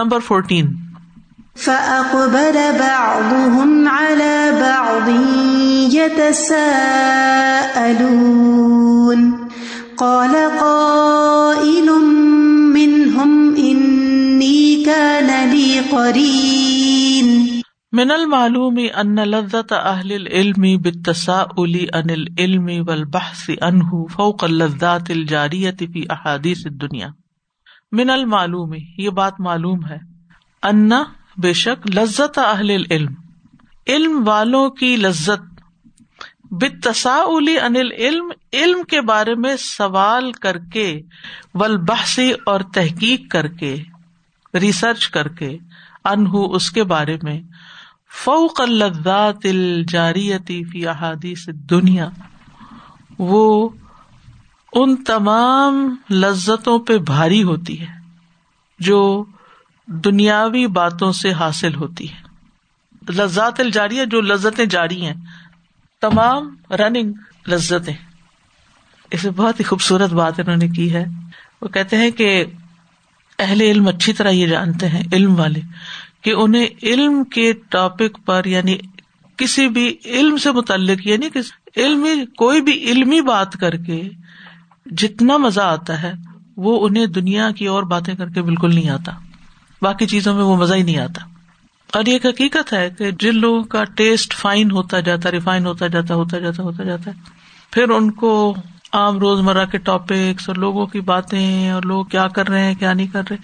[0.00, 0.66] Number fourteen
[1.56, 5.08] فأقبل بعضهم على بعض
[5.94, 7.26] يتساءلون
[9.96, 11.88] قال قائل
[12.74, 23.50] منهم إني كان لي قرين من المعلوم ان لذت اہل العلم بالتساؤل عن العلم والبحث
[23.62, 27.14] عنه فوق اللذات الجاریة في احادیث الدنیا
[27.92, 29.98] من المعلوم، یہ بات معلوم ہے۔
[30.62, 30.90] ان
[31.36, 33.14] بے شک لذت اہل علم
[33.86, 35.60] علم والوں کی لذت۔
[36.50, 41.00] بتسا انل علم علم کے بارے میں سوال کر کے
[41.54, 43.82] ولبحسی اور تحقیق کر کے،
[44.54, 45.58] ریسرچ کر کے،
[46.04, 47.40] انہ اس کے بارے میں۔
[48.24, 52.08] فوق الزات الجاریتی فی احادیث دنیا
[53.18, 53.68] وہ
[54.78, 57.86] ان تمام لذتوں پہ بھاری ہوتی ہے
[58.78, 59.24] جو
[59.86, 62.22] دنیاوی باتوں سے حاصل ہوتی ہے۔
[63.12, 65.14] لذات الجاریہ جو لذتیں جاری ہیں،
[66.00, 67.12] تمام رننگ
[67.48, 67.94] لذتیں۔
[69.10, 71.04] اسے بہت ہی خوبصورت بات انہوں نے کی ہے۔
[71.62, 72.44] وہ کہتے ہیں کہ
[73.38, 75.60] اہل علم اچھی طرح یہ جانتے ہیں، علم والے،
[76.20, 78.76] کہ انہیں علم کے ٹاپک پر یعنی
[79.36, 81.40] کسی بھی علم سے متعلق یعنی کہ
[81.76, 84.08] علم کوئی بھی علمی بات کر کے
[84.90, 86.12] جتنا مزہ آتا ہے،
[86.56, 89.12] وہ انہیں دنیا کی اور باتیں کر کے بالکل نہیں آتا۔
[89.82, 91.26] باقی چیزوں میں وہ مزہ ہی نہیں آتا۔
[91.94, 96.14] اور یہ حقیقت ہے کہ جن لوگوں کا ٹیسٹ فائن ہوتا جاتا، ریفائن ہوتا جاتا
[96.14, 97.20] ہوتا جاتا ہوتا جاتا ہے،
[97.70, 98.54] پھر ان کو
[98.92, 102.74] عام روز مرہ کے ٹاپکس اور لوگوں کی باتیں اور لوگ کیا کر رہے ہیں،
[102.74, 103.36] کیا نہیں کر رہے،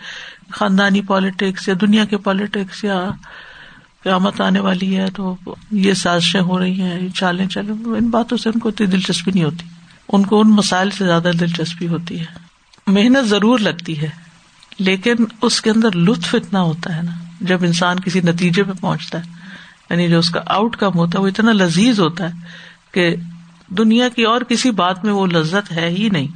[0.51, 3.11] خاندانی پالیٹکس یا دنیا کے پالیٹکس یا
[4.03, 5.37] قیامت آنے والی ہے تو
[5.71, 9.31] یہ سازشیں ہو رہی ہیں یہ چالیں چلیں ان باتوں سے ان کو اتنی دلچسپی
[9.35, 12.25] نہیں ہوتی۔ ان کو ان مسائل سے زیادہ دلچسپی ہوتی ہے۔
[12.87, 14.09] محنت ضرور لگتی ہے،
[14.79, 19.19] لیکن اس کے اندر لطف اتنا ہوتا ہے نا، جب انسان کسی نتیجے پہ پہنچتا
[19.19, 19.41] ہے
[19.91, 22.33] یعنی جو اس کا آؤٹ کم ہوتا ہے، وہ اتنا لذیذ ہوتا ہے
[22.93, 23.15] کہ
[23.69, 26.27] دنیا کی اور کسی بات میں وہ لذت ہے ہی نہیں۔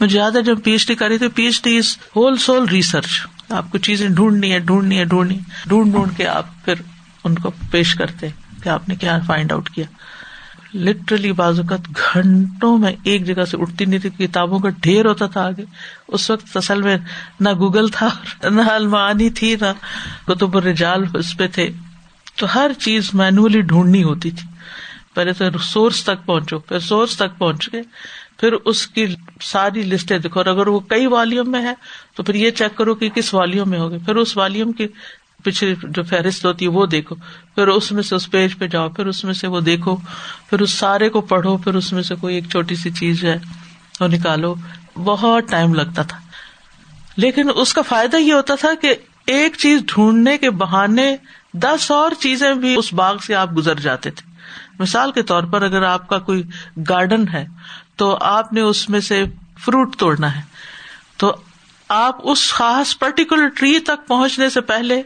[0.00, 2.68] مجھے یاد ہے جب پی ایچ ڈی کری تو P H D is whole soul
[2.68, 3.20] research
[3.50, 6.74] آپ کو چیزیں ڈھونڈنی ہے ڈھونڈنی ہے، ڈھونڈنی ڈھونڈ ڈھونڈ کے آپ پھر
[7.24, 8.28] ان کو پیش کرتے
[8.62, 9.84] کہ آپ نے کیا فائنڈ آؤٹ کیا۔
[10.74, 15.46] لٹرلی بازوقت گھنٹوں میں ایک جگہ سے اٹھتی نہیں تھی، کتابوں کا ڈھیر ہوتا تھا
[15.46, 15.64] آگے۔
[16.08, 16.96] اس وقت اصل میں
[17.40, 18.08] نہ گوگل تھا،
[18.50, 19.72] نہ المانی تھی، نہ
[20.26, 21.70] کتب الرجال اس پہ تھے۔
[22.36, 24.48] تو ہر چیز مینولی ڈھونڈنی ہوتی تھی۔
[25.14, 27.82] پہلے تو سورس تک پہنچو، پھر سورس تک پہنچ گئے۔
[28.36, 29.06] پھر اس کی
[29.40, 31.74] ساری لسٹیں دیکھو۔ اور اگر وہ کئی والیوم میں ہے،
[32.16, 34.86] تو پھر یہ چیک کرو کہ کس والیوم میں ہوگی۔ پھر اس والیوم کی
[35.44, 37.14] پچھلی جو فہرست ہوتی ہے وہ دیکھو،
[37.54, 39.96] پھر اس میں سے اس پیج پہ جاؤ، پھر اس میں سے وہ دیکھو،
[40.50, 43.38] پھر اس سارے کو پڑھو، پھر اس میں سے کوئی ایک چھوٹی سی چیز ہے
[44.00, 44.54] وہ نکالو۔
[44.94, 46.20] بہت ٹائم لگتا تھا۔
[47.16, 48.94] لیکن اس کا فائدہ یہ ہوتا تھا کہ
[49.26, 51.16] ایک چیز ڈھونڈنے کے بہانے
[51.52, 54.30] دس اور چیزیں بھی اس باغ سے آپ گزر جاتے تھے۔
[54.78, 56.42] مثال کے طور پر اگر آپ کا کوئی
[56.88, 57.46] گارڈن ہے
[57.96, 59.24] تو آپ نے اس میں سے
[59.58, 60.40] فروٹ توڑنا ہے۔
[61.16, 61.36] تو
[61.88, 65.02] آپ اس خاص پرٹیکولر ٹری تک پہنچنے سے پہلے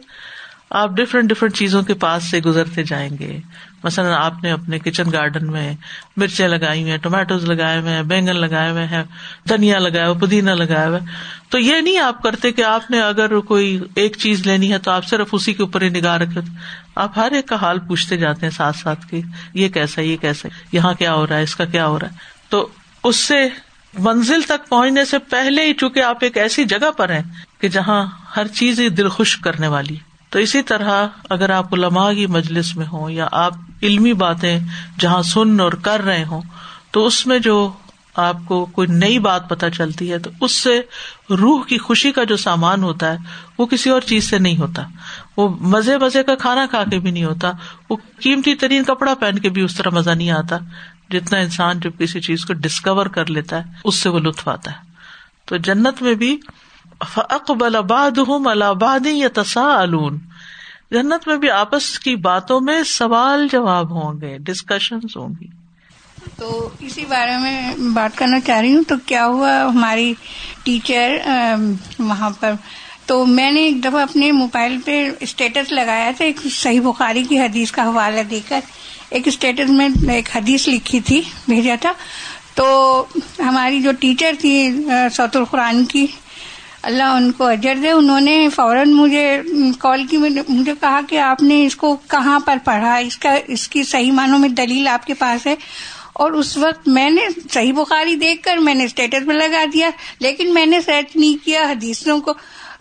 [0.71, 3.41] آپ ڈفرینٹ ڈفرینٹ چیزوں کے پاس سے گزرتے جائیں گے۔
[3.85, 5.75] مثلاً آپ نے اپنے کچن گارڈن میں
[6.17, 9.03] مرچیں لگائی ہوئی ہیں ٹومیٹوز لگائے ہوئے ہیں، بینگن لگائے ہوئے ہیں،
[9.49, 10.99] دھنیا لگایا ہوا پودینہ لگایا ہوا
[11.49, 14.91] تو یہ نہیں آپ کرتے کہ آپ نے اگر کوئی ایک چیز لینی ہے تو
[14.91, 16.41] آپ صرف اسی کے اوپر ہی نگاہ رکھے
[16.95, 19.21] آپ ہر ایک کا حال پوچھتے جاتے ہیں ساتھ ساتھ کہ
[19.55, 22.17] یہ کیسا یہ کیسا یہاں کیا ہو رہا ہے، اس کا کیا ہو رہا ہے۔
[22.49, 22.69] تو
[23.05, 23.49] اس سے
[23.95, 27.23] منزل تک پہنچنے سے پہلے ہی چونکہ آپ ایک ایسی جگہ پر ہیں
[27.59, 28.07] کہ جہاں
[28.37, 29.97] ہر چیز ہی دل خوش کرنے والی
[30.31, 34.59] تو اسی طرح اگر آپ علماء کی مجلس میں ہوں یا آپ علمی باتیں
[34.99, 36.43] جہاں سن اور کر رہے ہوں،
[36.91, 37.73] تو اس میں جو
[38.15, 40.81] آپ کو کوئی نئی بات پتہ چلتی ہے، تو اس سے
[41.31, 43.17] روح کی خوشی کا جو سامان ہوتا ہے،
[43.59, 44.83] وہ کسی اور چیز سے نہیں ہوتا۔
[45.37, 47.53] وہ مزے مزے کا کھانا کھا کے بھی نہیں ہوتا۔
[47.91, 50.59] وہ قیمتی ترین کپڑا پہن کے بھی اس طرح مزہ نہیں آتا۔
[51.11, 54.71] جتنا انسان جب کسی چیز کو ڈسکور کر لیتا ہے، اس سے وہ لطف آتا
[54.71, 54.77] ہے۔
[55.45, 56.41] تو جنت میں بھی
[57.17, 59.85] اقبل آباد ہوں الباد یا تسا
[60.91, 65.47] جنت میں بھی آپس کی باتوں میں سوال جواب ہوں گے ڈسکشن ہوں گی۔
[66.37, 70.15] تو اسی بارے میں بات کرنا چاہ رہی ہوں۔ تو کیا ہوا ہماری
[70.63, 71.17] ٹیچر
[71.99, 72.53] وہاں پر؟
[73.07, 77.41] تو میں نے ایک دفعہ اپنے موبائل پہ اسٹیٹس لگایا تھا، ایک صحیح بخاری کی
[77.41, 78.61] حدیث کا حوالہ دے کر۔
[79.11, 81.93] ایک اسٹیٹس میں ایک حدیث لکھی تھی بھیجا تھا۔
[82.55, 83.05] تو
[83.39, 84.71] ہماری جو ٹیچر تھی
[85.15, 86.07] سوت القرآن کی،
[86.83, 89.43] اللہ ان کو اجر دے۔ انہوں نے فوراً مجھے
[89.79, 93.69] کال کی مجھے کہا کہ آپ نے اس کو کہاں پر پڑھا؟ اس کا، اس
[93.69, 95.55] کی صحیح معنوں میں دلیل آپ کے پاس ہے۔
[96.13, 99.91] اور اس وقت میں نے صحیح بخاری دیکھ کر میں نے اسٹیٹس پہ لگا دیا،
[100.21, 102.33] لیکن میں نے سرچ نہیں کیا حدیثوں کو۔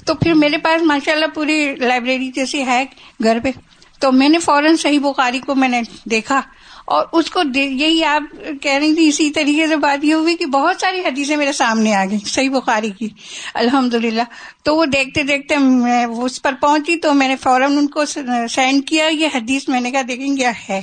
[0.06, 2.86] تو پھر میرے پاس ماشاء اللہ پوری لائبریری جیسی ہے،
[3.24, 3.52] گھر پہ۔
[4.00, 6.42] تو میں نے فوراً صحیح بخاری کو میں نے دیکھا
[6.86, 8.24] اور اس کو یہی آپ
[8.62, 11.96] کہہ رہی تھی اسی طریقے سے بات یہ ہوئی کہ بہت ساری حدیثیں میرے سامنے
[11.96, 13.10] آ گئی صحیح بخاری کی۔
[13.54, 14.22] الحمد للہ
[14.64, 18.88] تو وہ دیکھتے دیکھتے میں اس پر پہنچی تو میں نے فوراً ان کو سینڈ
[18.88, 20.82] کیا، یہ حدیث میں نے کہا دیکھیں گے ہے۔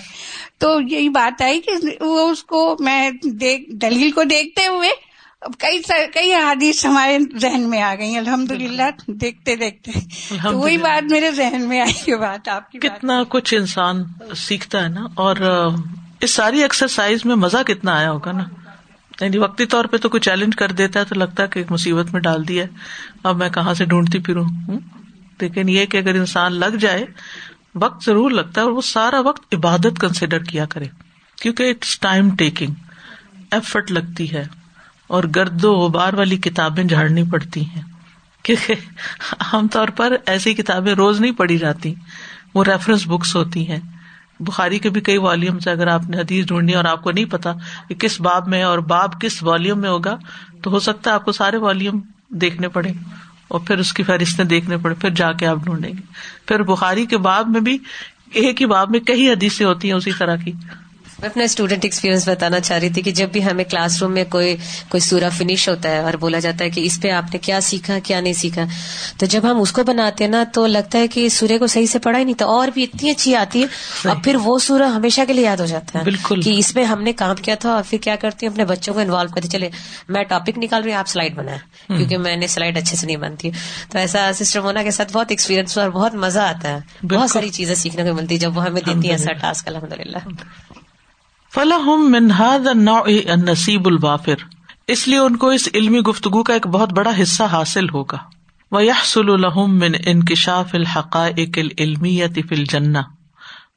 [0.58, 3.10] تو یہی بات آئی کہ وہ اس کو میں
[3.66, 4.88] دلیل کو دیکھتے ہوئے
[5.58, 5.82] کئی
[6.14, 9.90] کئی حادیث ہمارے ذہن میں آ گئی الحمد للہ دیکھتے دیکھتے۔
[10.52, 14.04] وہی بات میرے ذہن میں آئی یہ بات آپ کی کتنا کچھ انسان
[14.36, 15.36] سیکھتا ہے نا اور
[16.20, 18.44] اس ساری ایکسرسائز میں مزہ کتنا آیا ہوگا نا۔
[19.20, 21.72] یعنی وقتی طور پہ تو کوئی چیلنج کر دیتا ہے تو لگتا ہے کہ ایک
[21.72, 22.64] مصیبت میں ڈال دیا
[23.22, 24.44] اب میں کہاں سے ڈھونڈتی پھروں؟
[25.40, 27.04] لیکن یہ کہ اگر انسان لگ جائے
[27.74, 30.84] وقت ضرور لگتا ہے اور وہ سارا وقت عبادت کنسیڈر کیا کرے۔
[31.42, 32.74] کیونکہ اٹس ٹائم ٹیکنگ
[33.50, 34.63] ایفرٹ لگتی ہے۔
[35.14, 37.82] اور گرد و غبار والی کتابیں جھاڑنی پڑتی ہیں۔
[38.42, 38.74] کیونکہ
[39.40, 41.94] عام طور پر ایسی کتابیں روز نہیں پڑھی جاتی،
[42.54, 43.80] وہ ریفرنس بکس ہوتی ہیں۔
[44.40, 47.52] بخاری کے بھی کئی والیوم اگر آپ نے حدیث ڈھونڈی اور آپ کو نہیں پتا
[47.88, 50.16] کہ کس باب میں اور باب کس والیوم میں ہوگا،
[50.62, 52.92] تو ہو سکتا ہے آپ کو سارے والیوم دیکھنے پڑے
[53.48, 56.02] اور پھر اس کی فہرستیں دیکھنے پڑے، پھر جا کے آپ ڈھونڈیں گے۔
[56.46, 57.78] پھر بخاری کے باب میں بھی
[58.32, 60.52] ایک ہی باب میں کئی حدیثیں ہوتی ہیں اسی طرح کی۔
[61.20, 64.24] میں اپنا اسٹوڈینٹ ایکسپیرینس بتانا چاہ رہی تھی کہ جب بھی ہمیں کلاس روم میں
[64.28, 64.56] کوئی
[64.88, 67.60] کوئی سورا فنش ہوتا ہے اور بولا جاتا ہے کہ اس پہ آپ نے کیا
[67.60, 68.64] سیکھا کیا نہیں سیکھا
[69.18, 71.86] تو جب ہم اس کو بناتے ہیں نا تو لگتا ہے کہ سورے کو صحیح
[71.86, 73.66] سے پڑھا ہی نہیں تھا اور بھی اتنی اچھی آتی ہے
[74.08, 76.84] اور پھر وہ سورا ہمیشہ کے لیے یاد ہو جاتا ہے بالکل۔ کہ اس میں
[76.84, 79.48] ہم نے کام کیا تھا اور پھر کیا کرتی ہوں اپنے بچوں کو انوالو کرتی
[79.48, 79.68] چلے
[80.08, 83.16] میں ٹاپک نکال رہی ہوں آپ سلائڈ بنائیں۔ کیونکہ میں نے سلائڈ اچھے سے نہیں
[83.16, 83.50] بنتی۔
[83.90, 87.48] تو ایسا سسٹر مونا کے ساتھ بہت ایکسپیرینس اور بہت مزہ آتا ہے۔ بہت ساری
[87.48, 90.18] چیزیں سیکھنے کو ملتی ہے جب وہ ہمیں دیتی ہیں ایسا ٹاسک الحمد للہ
[91.54, 92.66] فلاحم منہاد
[93.48, 94.34] نصیب البافر
[94.86, 98.16] اس لیے ان کو اس علمی گفتگو کا ایک بہت بڑا حصہ حاصل ہوگا۔
[98.70, 102.98] وہ یحسل الحم من انکشاف الحقائق العلمیت فی الجنہ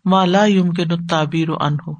[0.06, 1.92] ما لا يمكن التعبیر عنہ۔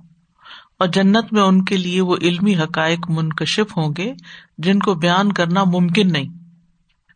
[0.80, 4.14] اور جنت میں ان کے لیے وہ علمی حقائق منکشف ہوں گے
[4.58, 6.30] جن کو بیان کرنا ممکن نہیں۔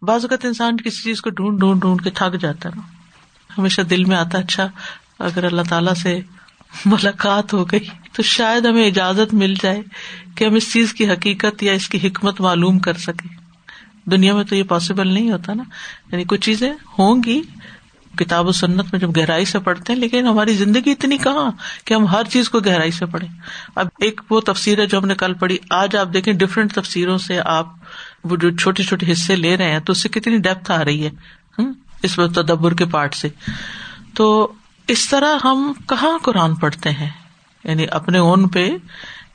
[0.03, 2.81] بعض اوقات انسان کسی چیز کو ڈھونڈ ڈھونڈ ڈھونڈ کے تھک جاتا ہے نا۔
[3.57, 4.67] ہمیشہ دل میں آتا اچھا
[5.19, 6.19] اگر اللہ تعالیٰ سے
[6.85, 7.79] ملاقات ہو گئی
[8.13, 9.81] تو شاید ہمیں اجازت مل جائے
[10.35, 13.27] کہ ہم اس چیز کی حقیقت یا اس کی حکمت معلوم کر سکے
[14.05, 15.63] دنیا میں تو یہ پاسبل نہیں ہوتا نا۔
[16.11, 17.41] یعنی کچھ چیزیں ہوں گی۔
[18.17, 21.51] کتاب و سنت میں جب گہرائی سے پڑھتے ہیں، لیکن ہماری زندگی اتنی کہاں
[21.85, 23.29] کہ ہم ہر چیز کو گہرائی سے پڑھیں۔
[23.75, 27.17] اب ایک وہ تفسیر ہے جو ہم نے کل پڑھی۔ آج آپ دیکھیں ڈفرینٹ تفسیروں
[27.17, 27.67] سے آپ
[28.23, 31.07] وہ جو چھوٹے چھوٹے حصے لے رہے ہیں تو اس سے کتنی ڈیپتھ آ رہی
[31.07, 31.09] ہے
[32.03, 33.29] اس میں تدبر کے پارٹ سے۔
[34.13, 34.51] تو
[34.91, 37.09] اس طرح ہم کہاں قرآن پڑھتے ہیں؟
[37.63, 38.69] یعنی اپنے اون پہ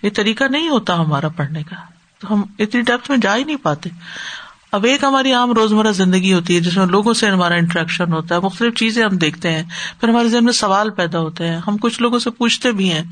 [0.02, 1.76] یہ طریقہ نہیں ہوتا ہمارا پڑھنے کا۔
[2.18, 3.90] تو ہم اتنی ڈیپتھ میں جا ہی نہیں پاتے۔
[4.72, 8.34] اب ایک ہماری عام روزمرہ زندگی ہوتی ہے، جس میں لوگوں سے ہمارا انٹریکشن ہوتا
[8.34, 9.62] ہے، مختلف چیزیں ہم دیکھتے ہیں،
[10.00, 13.02] پھر ہمارے ذہن میں سوال پیدا ہوتے ہیں۔ ہم کچھ لوگوں سے پوچھتے بھی ہیں،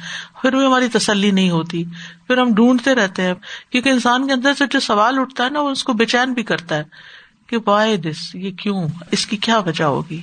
[0.42, 1.84] پھر بھی ہماری تسلی نہیں ہوتی۔
[2.26, 3.34] پھر ہم ڈھونڈتے رہتے ہیں،
[3.70, 6.32] کیونکہ انسان کے اندر سے جو سوال اٹھتا ہے نا، وہ اس کو بے چین
[6.32, 6.84] بھی کرتا ہے
[7.46, 10.22] کہ وائی دس یہ کیوں، اس کی کیا وجہ ہوگی؟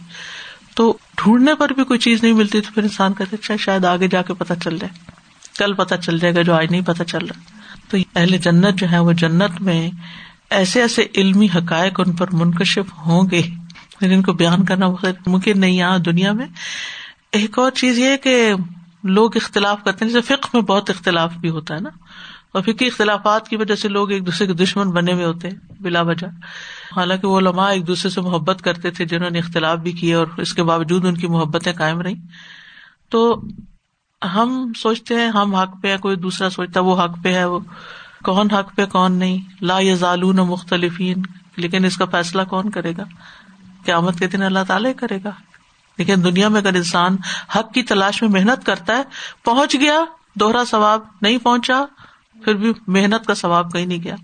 [0.75, 4.07] تو ڈھونڈنے پر بھی کوئی چیز نہیں ملتی تو پھر انسان کہتے اچھا شاید آگے
[4.07, 5.11] جا کے پتا چل جائے۔
[5.57, 7.39] کل پتا چل جائے گا جو آج نہیں پتا چل رہا۔
[7.89, 9.89] تو اہل جنت جو ہے وہ جنت میں
[10.49, 13.41] ایسے ایسے علمی حقائق ان پر منکشف ہوں گے۔
[14.01, 14.87] جن کو بیان کرنا
[15.27, 16.45] ممکن نہیں یہاں دنیا میں۔
[17.31, 18.53] ایک اور چیز یہ کہ
[19.03, 21.89] لوگ اختلاف کرتے ہیں۔ جیسے فکر میں بہت اختلاف بھی ہوتا ہے نا۔
[22.51, 25.81] اور فکی اختلافات کی وجہ سے لوگ ایک دوسرے کے دشمن بنے ہوئے ہوتے ہیں
[25.81, 26.25] بلا وجہ۔
[26.95, 30.27] حالانکہ وہ لمحہ ایک دوسرے سے محبت کرتے تھے، جنہوں نے اختلاف بھی کیے اور
[30.37, 32.15] اس کے باوجود ان کی محبتیں قائم رہی
[33.09, 33.41] تو
[34.33, 37.59] ہم سوچتے ہیں، ہم حق پہ ہے کوئی دوسرا سوچتا وہ حق پہ ہے، وہ
[38.23, 41.21] کون حق پہ، کون نہیں۔ لا یا ظالون مختلفین،
[41.55, 43.03] لیکن اس کا فیصلہ کون کرے گا؟
[43.85, 45.31] قیامت کے دن اللہ تعالی کرے گا۔
[45.97, 47.17] لیکن دنیا میں اگر انسان
[47.55, 49.03] حق کی تلاش میں محنت کرتا ہے،
[49.45, 50.05] پہنچ گیا،
[50.35, 51.85] دوہرا ثواب نہیں پہنچا،
[52.45, 54.15] پھر بھی محنت کا ثواب کہیں نہیں گیا۔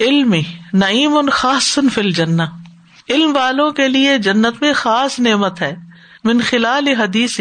[0.00, 0.34] علم
[0.72, 2.46] نعیم خاص فل جنا
[3.08, 5.76] علم والوں کے لیے جنت میں خاص نعمت ہے۔
[6.24, 7.40] من خلال حدیث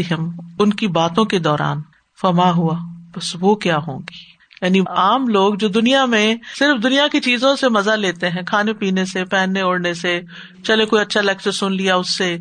[0.60, 1.82] ان کی باتوں کے دوران۔
[2.22, 2.78] فما ہوا،
[3.18, 7.56] بس وہ کیا ہوں گی؟ یعنی عام لوگ جو دنیا میں صرف دنیا کی چیزوں
[7.56, 10.22] سے مزہ لیتے ہیں، کھانے پینے سے، پہننے اوڑھنے سے،
[10.64, 12.38] چلے کوئی اچھا لیکچر سن لیا اس سے۔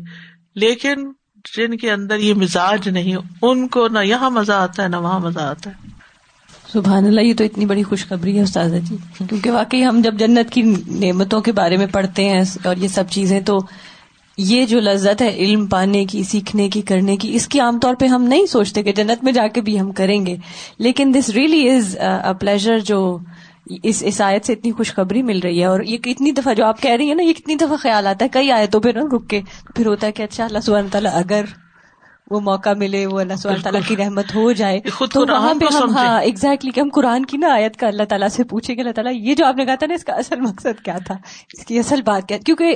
[0.55, 1.11] لیکن
[1.57, 5.19] جن کے اندر یہ مزاج نہیں، ان کو نہ یہاں مزہ آتا ہے، نہ وہاں
[5.19, 5.98] مزہ آتا ہے۔
[6.73, 10.49] سبحان اللہ، یہ تو اتنی بڑی خوشخبری ہے استاذہ جی۔ کیونکہ واقعی ہم جب جنت
[10.49, 13.59] کی نعمتوں کے بارے میں پڑھتے ہیں اور یہ سب چیزیں، تو
[14.37, 17.95] یہ جو لذت ہے علم پانے کی، سیکھنے کی، کرنے کی، اس کی عام طور
[17.95, 20.35] پہ ہم نہیں سوچتے کہ جنت میں جا کے بھی ہم کریں گے۔
[20.77, 23.17] لیکن this really is a pleasure جو
[23.83, 26.81] اس اس آیت سے اتنی خوشخبری مل رہی ہے۔ اور یہ اتنی دفعہ جو آپ
[26.81, 29.27] کہہ رہی ہیں نا، یہ کتنی دفعہ خیال آتا ہے، کئی آیتوں پہ نا رک
[29.27, 29.41] کے
[29.75, 31.45] پھر ہوتا ہے کہ اچھا اللہ سبحانہ تعالیٰ اگر
[32.29, 35.53] وہ موقع ملے وہ اللہ سبحانہ تعالیٰ کی رحمت ہو جائے خود تو قرآن وہاں
[35.53, 38.75] پہ ہم۔ ہاں ایگزیکٹلی کہ ہم قرآن کی نا آیت کا اللہ تعالیٰ سے پوچھیں
[38.75, 40.97] کہ اللہ تعالیٰ یہ جو آپ نے کہا تھا نا اس کا اصل مقصد کیا
[41.05, 41.15] تھا؟
[41.53, 42.75] اس کی اصل بات کیا؟ کیونکہ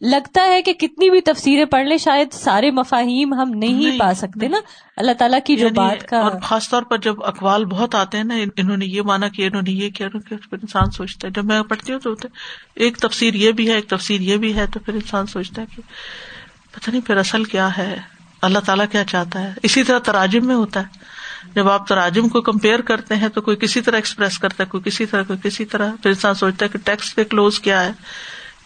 [0.00, 4.48] لگتا ہے کہ کتنی بھی تفسیریں پڑھ لیں شاید سارے مفاہیم ہم نہیں پا سکتے
[4.48, 4.58] نا۔
[4.96, 8.16] اللہ تعالیٰ کی جو یعنی بات کا اور خاص طور پر جب اقوال بہت آتے
[8.16, 10.08] ہیں نا انہوں نے یہ مانا کہ انہوں نے یہ کیا
[10.52, 12.14] انسان سوچتا ہے۔ جب میں پڑھتی ہوں تو
[12.74, 15.66] ایک تفسیر یہ بھی ہے ایک تفسیر یہ بھی ہے تو پھر انسان سوچتا ہے
[15.76, 15.82] کہ
[16.70, 17.96] پتہ نہیں پھر اصل کیا ہے۔
[18.42, 20.86] اللہ تعالیٰ کیا چاہتا ہے؟ اسی طرح تراجم میں ہوتا ہے۔
[21.54, 24.82] جب آپ تراجم کو کمپیئر کرتے ہیں تو کوئی کسی طرح ایکسپریس کرتا ہے، کوئی
[24.82, 27.92] کسی طرح، کوئی کسی طرح۔ پھر انسان سوچتا ہے کہ ٹیکسٹ کے کلوز کیا ہے؟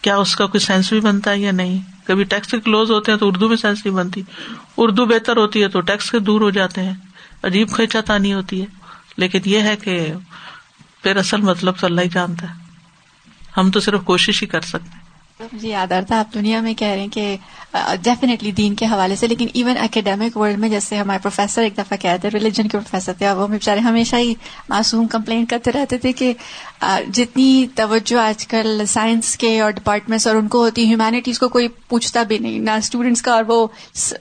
[0.03, 3.13] کیا اس کا کوئی سینس بھی بنتا ہے یا نہیں؟ کبھی ٹیکسٹ کے کلوز ہوتے
[3.13, 4.23] ہیں تو اردو میں سینس نہیں بنتی۔
[4.77, 6.95] اردو بہتر ہوتی ہے تو ٹیکسٹ کے دور ہو جاتے ہیں۔
[7.43, 8.67] عجیب کھینچا تانی ہوتی ہے۔
[9.17, 10.13] لیکن یہ ہے کہ
[11.03, 12.55] پھر اصل مطلب تو اللہ ہی جانتا ہے۔
[13.57, 15.04] ہم تو صرف کوشش ہی کر سکتے ہیں۔
[15.53, 17.37] مجھے یاد آ رہا تھا، آپ دنیا میں کہہ رہے ہیں کہ
[18.03, 21.97] ڈیفینیٹلی دین کے حوالے سے، لیکن ایون اکیڈیمک ورلڈ میں، جیسے ہمارے پروفیسر ایک دفعہ
[22.01, 24.35] کہتے تھے ریلیجن کے پروفیسر تھے وہ بےچارے ہمیشہ ہی
[24.69, 26.33] معصوم کمپلین کرتے رہتے تھے کہ
[27.15, 31.69] جتنی توجہ آج کل سائنس کے اور ڈپارٹمنٹس اور ان کو ہوتی ہیومینٹیز کو کوئی
[31.89, 33.67] پوچھتا بھی نہیں، نہ اسٹوڈینٹس کا اور وہ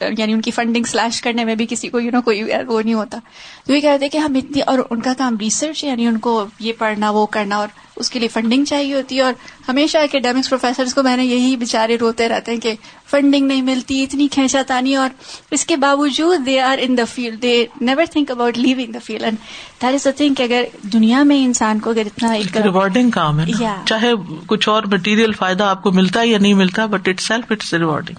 [0.02, 2.94] یعنی ان کی فنڈنگ سلیش کرنے میں بھی کسی کو یو نو کوئی وہ نہیں
[2.94, 3.18] ہوتا۔
[3.66, 6.74] تو یہ کہتے کہ ہم اتنی، اور ان کا کام ریسرچ یعنی ان کو یہ
[6.78, 9.34] پڑھنا، وہ کرنا، اور اس کے لیے فنڈنگ چاہیے ہوتی ہے اور
[9.68, 12.74] ہمیشہ اکیڈیمکس پروفیسر کو میں نے یہی بےچارے روتے رہتے ہیں کہ
[13.12, 15.10] فنڈنگ نہیں ملتی اتنی کھینچا تانی اور
[15.52, 19.24] اس کے باوجود they are in the field they never think about leaving the field
[19.24, 19.38] and
[19.82, 23.64] that is the thing کہ اگر دنیا میں انسان کو اگر اتنا ریوارڈنگ کام ہے
[23.64, 23.86] Yeah.
[23.86, 24.12] چاہے
[24.46, 27.74] کچھ اور مٹیریل فائدہ آپ کو ملتا ہے یا نہیں ملتا but itself it's
[27.74, 28.16] rewarding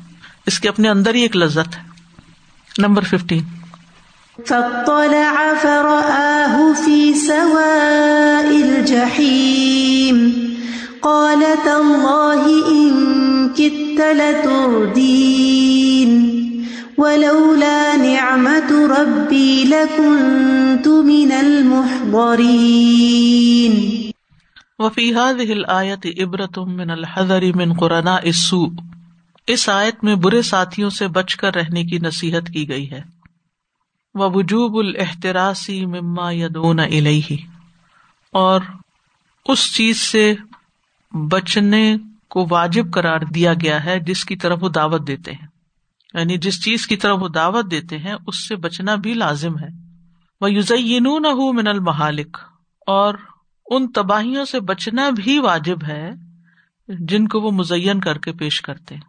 [0.47, 1.83] اس کے اپنے اندر ہی ایک لذت ہے۔
[2.79, 3.45] نمبر ففٹین
[4.47, 10.54] فاطلع فرآه في سواء الجحيم۔
[11.05, 16.11] قال تالله إن كدت لتردين
[16.99, 24.11] ولولا نعمة ربي لكنت من المحضرين
[24.79, 28.71] وفی هذه الآیت عبرت من الحذر من قرناء السوء.
[29.47, 33.01] اس آیت میں برے ساتھیوں سے بچ کر رہنے کی نصیحت کی گئی ہے.
[34.15, 37.37] وہ وجوب الحتراسی مما یدون الیہ.
[38.33, 38.61] اور
[39.47, 40.35] اس چیز سے
[41.15, 41.97] بچنے
[42.31, 45.47] کو واجب قرار دیا گیا ہے جس کی طرف وہ دعوت دیتے ہیں۔
[46.15, 49.69] یعنی جس چیز کی طرف وہ دعوت دیتے ہیں، اس سے بچنا بھی لازم ہے۔
[50.41, 51.07] وہ یوزین
[51.57, 52.37] من المحالک
[52.87, 53.15] اور
[53.71, 56.11] ان تباہیوں سے بچنا بھی واجب ہے
[56.89, 59.03] جن کو وہ مزین کر کے پیش کرتے ہیں۔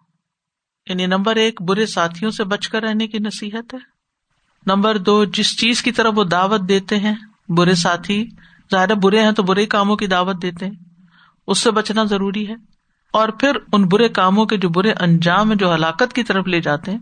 [0.89, 3.79] یعنی نمبر ایک، برے ساتھیوں سے بچ کر رہنے کی نصیحت ہے۔
[4.65, 7.15] نمبر دو، جس چیز کی طرف وہ دعوت دیتے ہیں،
[7.49, 8.29] برے ساتھی،
[8.71, 10.84] ظاہر برے ہیں تو برے کاموں کی دعوت دیتے ہیں۔
[11.47, 12.55] اس سے بچنا ضروری ہے۔
[13.13, 16.91] اور پھر ان برے کاموں کے جو برے انجام جو ہلاکت کی طرف لے جاتے
[16.91, 16.99] ہیں،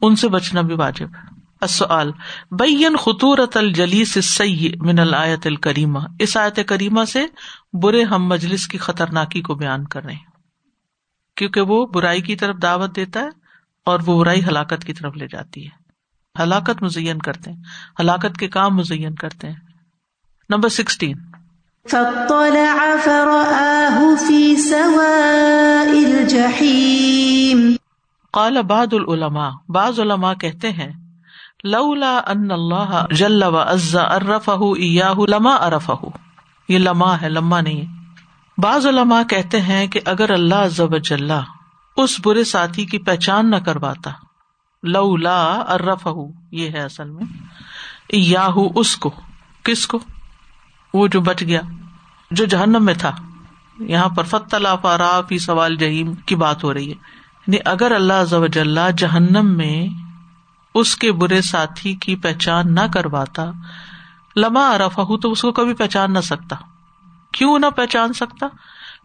[0.00, 2.12] ان سے بچنا بھی واجب ہے۔ السؤال،
[2.50, 7.26] بین خطورت الجلیس السیء من الآیت الکریمہ۔ اس آیت کریمہ سے
[7.72, 10.26] برے ہم مجلس کی خطرناکی کو بیان کر رہے ہیں۔
[11.36, 13.28] کیونکہ وہ برائی کی طرف دعوت دیتا ہے
[13.86, 15.88] اور وہ برائی ہلاکت کی طرف لے جاتی ہے۔
[16.42, 17.62] ہلاکت مزین کرتے ہیں۔
[18.00, 19.56] ہلاکت کے کام مزین کرتے ہیں۔
[20.50, 21.16] نمبر سکسٹین
[21.90, 27.76] فاطلع فرآه في سواء الجحيم.
[28.32, 30.92] قال بعض العلماء، بعض علماء کہتے ہیں،
[31.64, 36.06] لولا ان اللہ جل و عز عرفہ ایاہ لما عرفہ۔
[36.68, 37.86] یہ لما ہے، لما نہیں۔ ہے
[38.58, 41.30] بعض علماء کہتے ہیں کہ اگر اللہ عز و جل
[41.96, 44.10] اس برے ساتھی کی پہچان نہ کرواتا،
[44.82, 46.08] لولا عرفہ،
[46.52, 47.24] یہ ہے اصل میں،
[48.08, 49.10] ایاہ اس کو،
[49.62, 49.98] کس کو؟
[50.94, 51.60] وہ جو بچ گیا،
[52.30, 53.16] جو جہنم میں تھا۔
[53.78, 56.94] یہاں پر فتلا فارا فی سوال جہیم کی بات ہو رہی ہے۔
[57.46, 58.34] یعنی اگر اللہ عز
[58.96, 59.86] جہنم میں
[60.74, 63.44] اس کے برے ساتھی کی پہچان نہ کرواتا،
[64.36, 66.56] لما ارفا ہوں تو اس کو کبھی پہچان نہ سکتا۔
[67.32, 68.46] کیوں نہ پہچان سکتا؟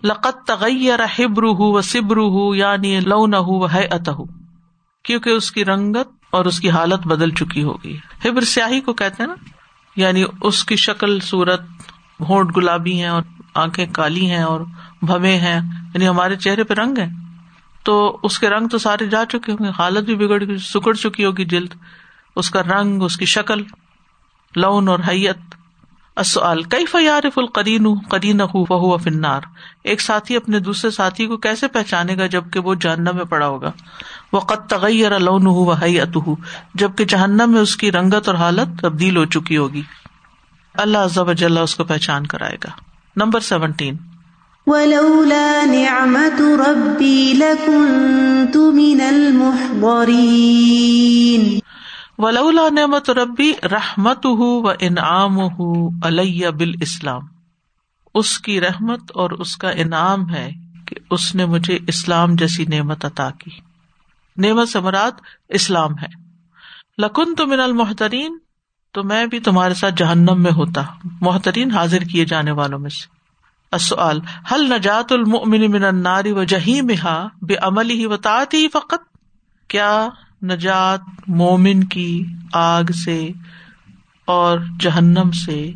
[0.03, 4.09] لقت تغیر حبر و سبر ہوں یعنی لو نہ ہو ہے ات
[5.03, 9.23] کیونکہ اس کی رنگت اور اس کی حالت بدل چکی ہوگی ہبر سیاہی کو کہتے
[9.23, 9.35] ہیں نا؟
[9.95, 11.61] یعنی اس کی شکل، صورت،
[12.19, 13.21] ہونٹ گلابی ہیں اور
[13.55, 14.61] آنکھیں کالی ہیں اور
[15.01, 15.59] بھوے ہیں
[15.93, 17.07] یعنی ہمارے چہرے پہ رنگ ہے
[17.83, 20.93] تو اس کے رنگ تو سارے جا چکے ہوں گے، حالت بھی بگڑ گئی سکڑ
[20.93, 21.73] چکی ہوگی جلد۔
[22.35, 23.63] اس کا رنگ، اس کی شکل،
[24.55, 25.55] لون اور حیت
[26.15, 27.39] السؤال کئی فیارف
[29.03, 29.41] فنار
[29.83, 33.71] ایک ساتھی اپنے دوسرے ساتھی کو کیسے پہچانے گا جبکہ وہ جہنم میں پڑا ہوگا؟
[34.33, 36.17] وہ قد تغیر لون ہو حیت
[36.75, 39.81] جبکہ جہنم میں اس کی رنگت اور حالت تبدیل ہو چکی ہوگی۔
[40.73, 42.69] اللہ عز اس کو پہچان کرائے گا۔
[43.15, 43.95] Number seventeen.
[44.67, 51.59] ولولا نعمت ربی لکنت من المحضرین۔
[52.17, 57.21] ولولا نعمت ربی رحمت ہُ و انعام ہُ علیہ بال اسلام
[58.13, 60.51] اس کی رحمت اور اس کا انعام ہے
[60.87, 63.51] کہ اس نے مجھے اسلام جیسی نعمت عطا کی۔
[64.37, 65.13] نعمت سمرات
[65.49, 66.07] اسلام ہے۔
[66.97, 68.37] لکن تو من المحترین
[68.91, 73.07] تو میں بھی تمہارے ساتھ جہنم میں ہوتا محترین حاضر کیے جانے والوں میں سے۔
[73.71, 74.19] السؤال
[74.51, 78.15] حل نجات المؤمن من النار و جہیمہا بے عمل ہی و
[78.53, 79.01] ہی فقط؟
[79.67, 80.09] کیا
[80.43, 83.31] نجات مومن کی آگ سے
[84.25, 85.71] اور جہنم سے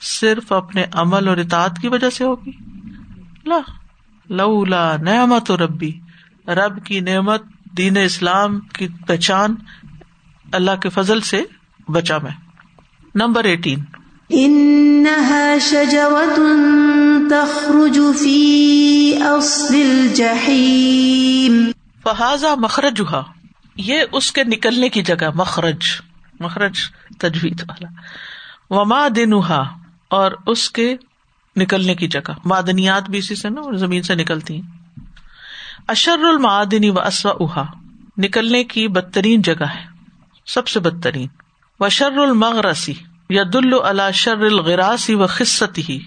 [0.00, 2.50] صرف اپنے عمل اور اطاعت کی وجہ سے ہوگی۔
[3.46, 3.58] لا
[4.28, 6.00] لولا نعمت و ربی
[6.48, 7.42] رب کی نعمت
[7.76, 9.54] دین اسلام کی پہچان
[10.52, 11.42] اللہ کے فضل سے
[11.88, 12.30] بچا میں۔
[13.14, 13.78] Number eighteen.
[14.28, 16.46] انها شجرة
[17.30, 21.70] تخرج في اصل الجحيم
[22.04, 23.00] فہذا مخرج
[23.76, 25.86] یہ اس کے نکلنے کی جگہ، مخرج
[26.40, 26.78] مخرج
[27.18, 27.88] تجوید والا۔
[28.70, 29.64] وما دنہا
[30.08, 30.96] اور اس کے
[31.56, 34.96] نکلنے کی جگہ۔ معدنیات بھی اسی سے نا، زمین سے نکلتی ہیں۔
[35.88, 37.64] اشر المعدنی و اسوا اہا
[38.18, 39.84] نکلنے کی بدترین جگہ ہے،
[40.46, 41.28] سب سے بدترین۔
[41.80, 42.94] و شر المغرسی
[43.30, 45.98] ید اللہ شر الغراسی و خصت ہی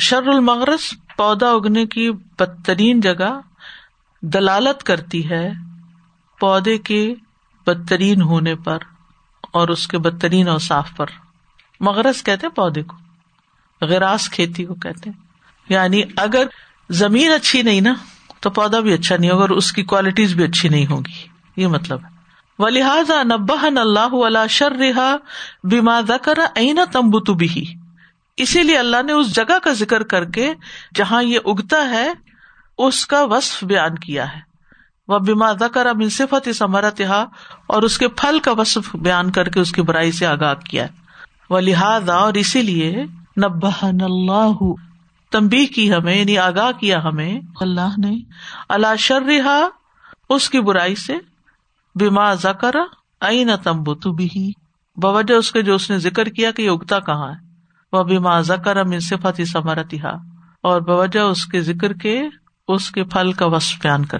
[0.00, 3.40] شر المغرس، پودا اگنے کی بدترین جگہ
[4.20, 5.52] دلالت کرتی ہے
[6.42, 7.14] پودے کے
[7.66, 8.78] بدترین ہونے پر
[9.52, 11.06] اور اس کے بدترین اوساف پر۔
[11.80, 12.96] مغرس کہتے پودے کو،
[13.80, 15.10] غراس کھیتی کو کہتے
[15.68, 16.44] یعنی اگر
[16.90, 17.94] زمین اچھی نہیں نا،
[18.40, 21.66] تو پودا بھی اچھا نہیں ہوگا اور اس کی کوالٹیز بھی اچھی نہیں ہوگی۔ یہ
[21.66, 22.08] مطلب ہے۔
[22.58, 25.16] و لہٰذا نبہ اللہ علیہ شر رہا
[25.64, 27.74] بیما ذکر این تمبت بھی
[28.36, 30.54] اسی لیے اللہ نے اس جگہ کا ذکر کر کے
[30.94, 32.12] جہاں یہ اگتا ہے،
[32.78, 34.51] اس کا وصف بیان کیا ہے۔
[35.08, 37.00] وہ بیما ذکر منصفت سمرت
[37.66, 40.84] اور اس کے پھل کا وصف بیان کر کے اس کی برائی سے آگاہ کیا
[40.84, 40.88] ہے۔
[41.50, 43.04] و لہٰذا اور اسی لیے
[43.42, 44.62] نبہن اللہ
[45.30, 48.20] تمبی کی ہمیں یعنی آگاہ کیا ہمیں۔ اللہ نے
[48.68, 49.68] اللہ شر رہا
[50.28, 51.16] اس کی برائی سے
[51.94, 52.74] بیما زکر
[53.20, 54.28] آئی نہ تمبو تو بھی
[54.96, 57.52] بوجہ اس کے جو اس نے ذکر کیا کہ یہ اگتا کہاں ہے۔
[57.92, 59.98] وہ بیما زکر من صفت سمرتی
[60.62, 62.22] اور بوجہ اس کے ذکر کے،
[62.68, 64.18] اس کے پھل کا وصف بیان کر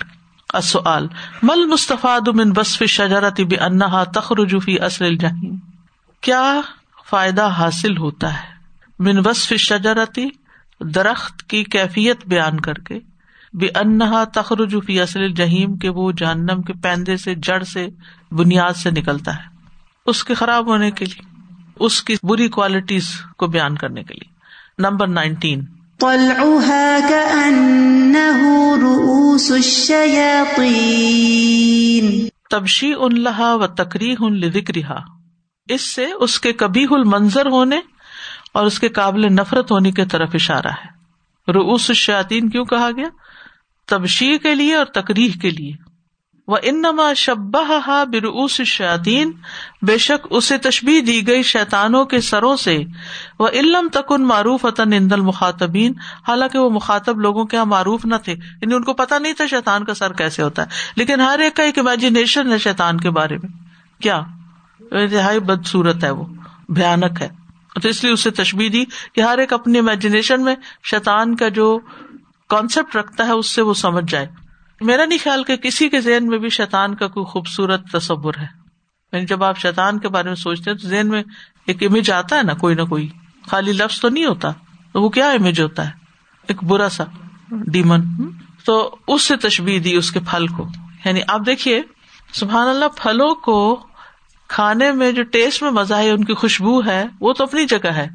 [0.53, 1.07] السؤال
[1.43, 5.57] مل مستفاد من بصف شجرت بانها تخرج في اصل الجحیم؟
[6.21, 6.61] کیا
[7.11, 8.53] فائدہ حاصل ہوتا ہے
[8.99, 10.29] بن وصف شجرتی
[10.81, 12.99] درخت کی کیفیت بیان کر کے
[13.53, 17.89] بے انہا تخرج فی اصل جہیم کے وہ جہنم کے پیندے سے، جڑ سے،
[18.31, 19.43] بنیاد سے نکلتا ہے؟
[20.07, 21.27] اس کے خراب ہونے کے لیے،
[21.79, 24.33] اس کی بری کوالٹیز کو بیان کرنے کے لیے۔
[24.79, 25.65] Number nineteen.
[32.51, 34.81] تبشی ان لہا و تقری ان لکھ
[35.69, 37.81] اس سے اس کے کبھی المنظر ہونے
[38.55, 40.89] اور اس کے قابل نفرت ہونے کی طرف اشارہ ہے۔
[41.53, 43.09] روس الشیاطین کیوں کہا گیا؟
[43.89, 45.92] تبشی کے لیے اور تقریح کے لیے۔
[46.53, 49.33] وہ انما شبہ برعوس شاطین
[49.83, 52.79] بے شک اسے تشبیح دی گئی شیتانوں کے سروں سے۔
[53.39, 55.93] وہ علم تکن معروف عطن اندل مخاطبین
[56.29, 59.47] حالانکہ وہ مخاطب لوگوں کے یہاں معروف نہ تھے یعنی ان کو پتا نہیں تھا
[59.47, 63.11] شیتان کا سر کیسے ہوتا ہے۔ لیکن ہر ایک کا ایک امیجنیشن ہے شیتان کے
[63.11, 63.49] بارے میں۔
[64.03, 64.21] کیا؟
[64.91, 66.25] انتہائی بد صورت ہے وہ،
[66.69, 67.29] بھیانک ہے۔
[67.83, 71.79] تو اس لیے اسے تشبیح دی کہ ہر ایک اپنی امیجنیشن میں شیتان کا جو
[72.49, 74.42] کانسیپٹ رکھتا ہے، اس سے وہ سمجھ جائے۔
[74.83, 78.47] میرا نہیں خیال کہ کسی کے ذہن میں بھی شیتان کا کوئی خوبصورت تصور ہے۔
[79.13, 81.23] یعنی جب آپ شیتان کے بارے میں سوچتے ہیں تو ذہن میں
[81.67, 83.09] ایک امیج آتا ہے نا کوئی نہ کوئی۔
[83.47, 84.51] خالی لفظ تو نہیں ہوتا۔
[84.93, 85.91] تو وہ کیا امیج ہوتا ہے؟
[86.47, 87.05] ایک برا سا
[87.51, 88.01] ڈیمن
[88.65, 90.67] تو اس سے تشبیح دی اس کے پھل کو۔
[91.05, 91.83] یعنی آپ دیکھیے،
[92.33, 93.87] سبحان اللہ، پھلوں کو
[94.49, 97.87] کھانے میں جو ٹیسٹ میں مزہ ہے، ان کی خوشبو ہے، وہ تو اپنی جگہ
[97.87, 98.09] ہے۔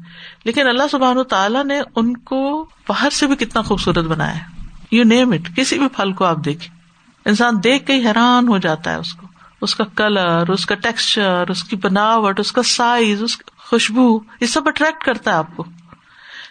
[0.44, 4.57] لیکن اللہ سبحان تعالیٰ نے ان کو باہر سے بھی کتنا خوبصورت بنایا ہے۔
[4.90, 6.78] یو نیم اٹ کسی بھی پھل کو آپ دیکھیں۔
[7.24, 9.26] انسان دیکھ کے حیران ہو جاتا ہے اس کو۔
[9.60, 14.18] اس کا کلر اس کا ٹیکسچر اس کی بناوٹ، اس کا سائز اس کی خوشبو،
[14.40, 15.64] یہ سب اٹریکٹ کرتا ہے آپ کو۔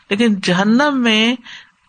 [0.10, 1.36] لیکن جہنم میں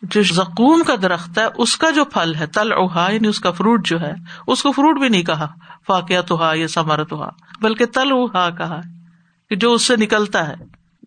[0.02, 3.50] جو زکوم کا درخت ہے، اس کا جو پھل ہے تل اوہا یعنی اس کا
[3.50, 4.12] فروٹ جو ہے،
[4.46, 5.46] اس کو فروٹ بھی نہیں کہا۔
[5.86, 7.28] فاقیہ تو ہا یا سمارت ہوا
[7.60, 8.80] بلکہ تل اوہا کہا
[9.50, 10.54] کہ جو اس سے نکلتا ہے،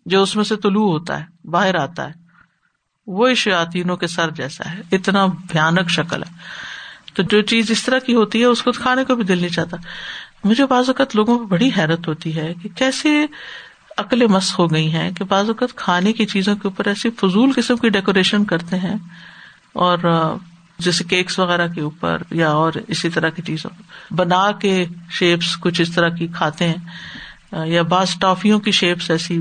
[0.06, 2.21] جو اس میں سے طلوع ہوتا ہے، باہر آتا ہے۔
[3.06, 6.30] وہ شیاتینوں کے سر جیسا ہے، اتنا بھیانک شکل ہے۔
[7.14, 9.48] تو جو چیز اس طرح کی ہوتی ہے، اس کو کھانے کو بھی دل نہیں
[9.48, 9.76] چاہتا۔
[10.44, 13.26] مجھے بعض اوقات لوگوں میں بڑی حیرت ہوتی ہے کہ کیسے
[13.98, 17.52] عقلیں مس ہو گئی ہیں کہ بعض اوقات کھانے کی چیزوں کے اوپر ایسی فضول
[17.56, 18.96] قسم کی ڈیکوریشن کرتے ہیں
[19.72, 19.98] اور،
[20.78, 23.70] جیسے کیکس وغیرہ کے اوپر یا اور اسی طرح کی چیزوں
[24.12, 29.40] بنا کے شیپس کچھ اس طرح کی کھاتے ہیں، یا بعض ٹافیوں کی شیپس ایسی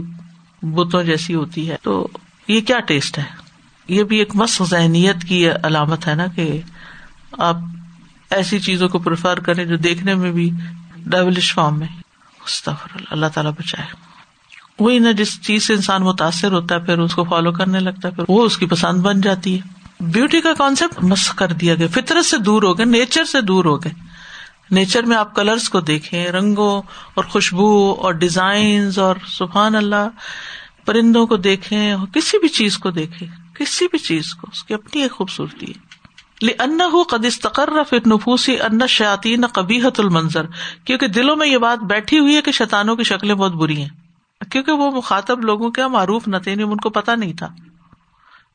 [0.61, 2.07] بتوں جیسی ہوتی ہے۔ تو
[2.47, 3.40] یہ کیا ٹیسٹ ہے؟
[3.87, 6.61] یہ بھی ایک مس ذہنیت کی علامت ہے نا کہ
[7.31, 7.55] آپ
[8.29, 10.49] ایسی چیزوں کو پریفر کریں جو دیکھنے میں بھی
[11.05, 11.87] ڈیولش فارم میں۔
[13.09, 13.87] اللہ تعالیٰ بچائے۔
[14.79, 18.07] وہی نا جس چیز سے انسان متاثر ہوتا ہے، پھر اس کو فالو کرنے لگتا
[18.07, 21.75] ہے، پھر وہ اس کی پسند بن جاتی ہے۔ بیوٹی کا کانسیپٹ مس کر دیا
[21.75, 23.93] گیا۔ فطرت سے دور ہو گئے نیچر سے دور ہو گئے۔
[24.71, 26.81] نیچر میں آپ کلرس کو دیکھیں، رنگوں
[27.13, 30.09] اور خوشبو اور ڈیزائن اور سبحان اللہ،
[30.85, 34.73] پرندوں کو دیکھیں اور کسی بھی چیز کو دیکھیں۔ کسی بھی چیز کو، اس کی
[34.73, 35.91] اپنی ایک خوبصورتی ہے۔
[36.59, 40.45] ان قدس تقرر نفوسی ان شاطین قبیحت المنظر۔
[40.85, 43.89] کیونکہ دلوں میں یہ بات بیٹھی ہوئی ہے کہ شیتانوں کی شکلیں بہت بری ہیں۔
[44.51, 47.47] کیونکہ وہ مخاطب لوگوں کے معروف نہ تھے ان کو پتا نہیں تھا۔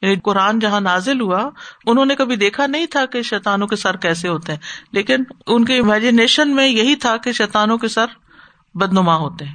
[0.03, 1.51] یعنی قرآن جہاں نازل ہوا،
[1.87, 4.61] انہوں نے کبھی دیکھا نہیں تھا کہ شیتانوں کے سر کیسے ہوتے ہیں۔
[4.93, 8.07] لیکن ان کے امیجنیشن میں یہی تھا کہ شیتانوں کے سر
[8.75, 9.55] بدنما ہوتے ہیں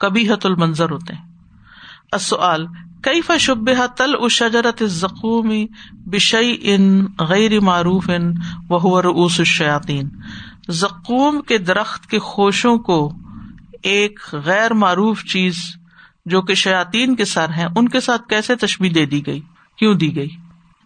[0.00, 1.32] کبھی حت المنظر ہوتے ہیں۔
[3.02, 8.32] کئی فشب تل اس شجرت زخومی بشئی ان غیر معروف ان
[8.70, 10.08] رؤوس الشیاطین۔
[10.68, 13.12] زقوم کے درخت کے خوشوں کو
[13.82, 15.54] ایک غیر معروف چیز
[16.26, 19.40] جو کہ شیاتین کے سر ہیں، ان کے ساتھ کیسے تشبی دے دی گئی؟
[19.78, 20.28] کیوں دی گئی؟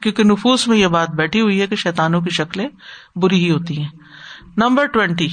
[0.00, 2.68] کیونکہ نفوس میں یہ بات بیٹھی ہوئی ہے کہ شیتانوں کی شکلیں
[3.16, 3.88] بری ہی ہوتی ہیں۔
[4.56, 5.28] Number twenty.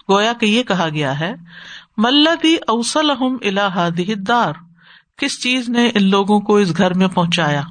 [0.09, 1.35] گویا کہ یہ کہا گیا ہے
[1.97, 4.53] ملذی اوصلہم الى هذه الدار،
[5.17, 7.61] کس چیز نے ان لوگوں کو اس گھر میں پہنچایا؟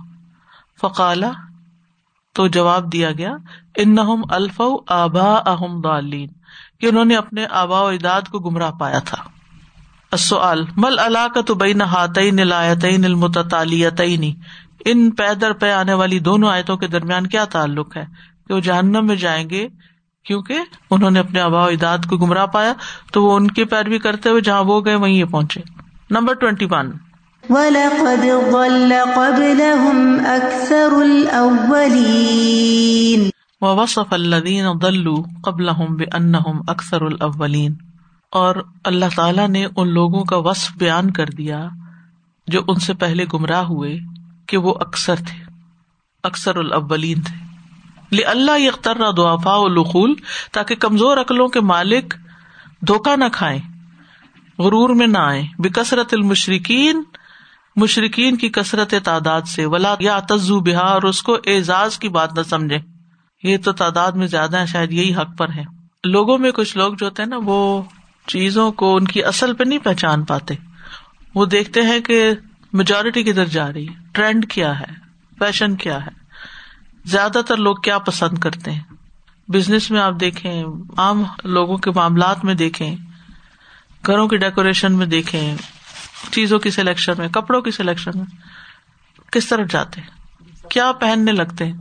[0.80, 1.30] فقالا
[2.36, 3.36] تو جواب دیا گیا،
[3.76, 6.28] انہم الفو آباءہم ضالین،
[6.80, 9.16] کہ انہوں نے اپنے آبا و اجداد کو گمراہ پایا تھا۔
[10.12, 14.40] السؤال مل علاقت بین ہاتین الایتین المتتالیتین؟
[14.84, 18.04] ان پیدر پہ آنے والی دونوں آیتوں کے درمیان کیا تعلق ہے؟
[18.48, 19.68] کہ وہ جہنم میں جائیں گے
[20.24, 20.58] کیونکہ
[20.90, 22.72] انہوں نے اپنے آبا و اجداد کو گمراہ پایا،
[23.12, 25.60] تو وہ ان کی پیروی کرتے ہوئے جہاں وہ گئے، وہیں یہ پہنچے۔
[26.10, 26.90] Number twenty one.
[27.50, 33.28] وَلَقَدْ ضَلَّ قَبْلَهُمْ أَكْثَرُ الْأَوَّلِينَ.
[33.60, 37.74] وَوَصَفَ الَّذِينَ ضَلُّوا قَبْلَهُمْ بِأَنَّهُمْ أَكْثَرُ الْأَوَّلِينَ.
[38.30, 41.68] اور اللہ تعالیٰ نے ان لوگوں کا وصف بیان کر دیا
[42.46, 43.98] جو ان سے پہلے گمراہ ہوئے
[44.46, 45.44] کہ وہ اکثر تھے،
[46.22, 47.46] اکثر الاولین تھے۔
[48.24, 50.14] اللہ یختر دعفا القول
[50.52, 52.14] تاکہ کمزور عقلوں کے مالک
[52.86, 53.58] دھوکہ نہ کھائیں،
[54.58, 57.02] غرور میں نہ آئے بکثرت المشرقین
[57.76, 62.38] مشرقین کی کثرت تعداد سے، ولا یا تزو بہا، اور اس کو اعزاز کی بات
[62.38, 62.78] نہ سمجھے
[63.42, 65.62] یہ تو تعداد میں زیادہ ہے شاید یہی حق پر ہے
[66.04, 67.82] لوگوں میں کچھ لوگ جو ہوتے ہیں نا، وہ
[68.26, 70.54] چیزوں کو ان کی اصل پہ نہیں پہچان پاتے۔
[71.34, 72.30] وہ دیکھتے ہیں کہ
[72.72, 74.92] میجورٹی کدھر جا رہی ہے ٹرینڈ کیا ہے
[75.38, 76.10] فیشن کیا ہے۔
[77.04, 78.80] زیادہ تر لوگ کیا پسند کرتے ہیں؟
[79.48, 80.64] بزنس میں آپ دیکھیں،
[80.96, 82.96] عام لوگوں کے معاملات میں دیکھیں،
[84.06, 85.56] گھروں کی ڈیکوریشن میں دیکھیں۔
[86.30, 88.26] چیزوں کی سلیکشن میں، کپڑوں کی سلیکشن میں۔
[89.32, 90.00] کس طرح جاتے؟
[90.70, 91.72] کیا پہننے لگتے؟ ہیں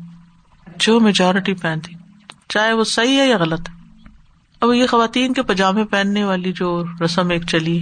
[0.80, 1.94] جو میجورٹی پہنتی۔
[2.50, 3.76] چاہے وہ صحیح ہے یا غلط۔ ہے
[4.62, 7.82] اب یہ خواتین کے پاجامے پہننے والی جو رسم ایک چلی۔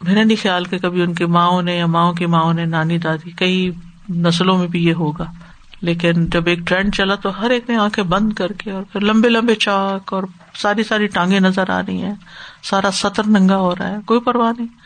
[0.00, 2.98] میرا نہیں خیال کہ کبھی ان کے ماؤں نے یا ماؤں کی ماؤں نے، نانی
[2.98, 3.70] دادی، کئی
[4.08, 5.32] نسلوں میں بھی یہ ہوگا۔
[5.80, 9.00] لیکن جب ایک ٹرینڈ چلا تو ہر ایک نے آنکھیں بند کر کے اور پھر
[9.00, 10.22] لمبے لمبے چاک اور
[10.54, 12.14] ساری ساری ٹانگیں نظر آ رہی ہیں۔
[12.62, 14.79] سارا سطر ننگا ہو رہا ہے۔ کوئی پرواہ نہیں۔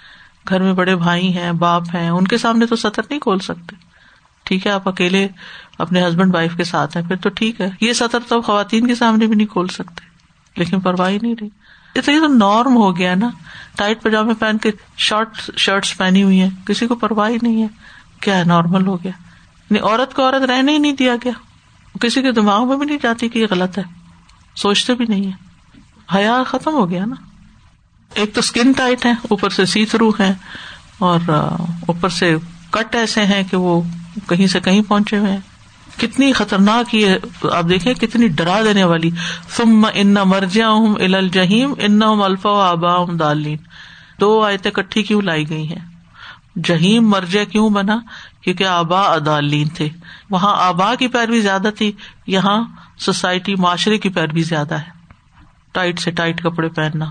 [0.48, 3.76] گھر میں بڑے بھائی ہیں، باپ ہیں، ان کے سامنے تو سطر نہیں کھول سکتے۔
[4.44, 5.28] ٹھیک ہے، آپ اکیلے
[5.78, 8.94] اپنے ہسبینڈ وائف کے ساتھ ہیں، پھر تو ٹھیک ہے۔ یہ سطر تو خواتین کے
[8.94, 10.14] سامنے بھی نہیں کھول سکتے۔
[10.56, 11.48] لیکن پرواہ نہیں رہی۔
[11.94, 13.30] یہ تو نارم ہو گیا نا۔
[13.76, 17.68] ٹائٹ پاجامے پہن کے شارٹ شرٹس پہنی ہوئی ہیں۔ کسی کو پرواہ ہی نہیں ہے۔
[18.20, 19.12] کیا ہے نارمل ہو گیا؟
[19.70, 21.32] یعنی عورت کو عورت رہنے ہی نہیں دیا گیا۔
[22.00, 23.82] کسی کے دماغ میں بھی نہیں جاتی کہ یہ غلط ہے۔
[24.56, 25.32] سوچتے بھی نہیں ہے
[26.14, 27.14] حیا ختم ہو گیا نا۔
[28.14, 30.34] ایک تو اسکن ٹائٹ ہے، اوپر سے سی تھرو ہے
[30.98, 31.20] اور
[31.86, 32.36] اوپر سے
[32.70, 33.82] کٹ ایسے ہیں کہ وہ
[34.28, 35.40] کہیں سے کہیں پہنچے ہوئے ہیں۔
[36.00, 37.14] کتنی خطرناک یہ،
[37.52, 39.10] آپ دیکھیں، کتنی ڈرا دینے والی۔
[39.48, 43.56] سم ان مرجیا الجہیم ان الفا آبا دالین
[44.20, 45.94] دو آیتیں کٹھی کیوں لائی گئی ہیں؟
[46.64, 47.98] جہیم مرجع کیوں بنا؟
[48.40, 49.88] کیونکہ آبا ادالین تھے۔
[50.30, 51.92] وہاں آبا کی پیروی زیادہ تھی،
[52.26, 52.64] یہاں
[52.98, 54.90] سوسائٹی معاشرے کی پیروی زیادہ ہے۔
[55.72, 57.04] ٹائٹ سے ٹائٹ کپڑے پہننا۔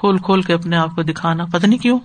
[0.00, 1.98] کھول کھول کے اپنے آپ کو دکھانا، پتہ نہیں کیوں؟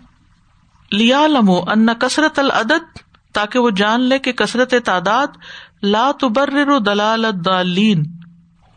[0.92, 2.98] لیا لمو ان کثرت العدد،
[3.34, 5.38] تاکہ وہ جان لے کہ کثرت تعداد،
[5.84, 8.04] لا تبرر دلال الدالین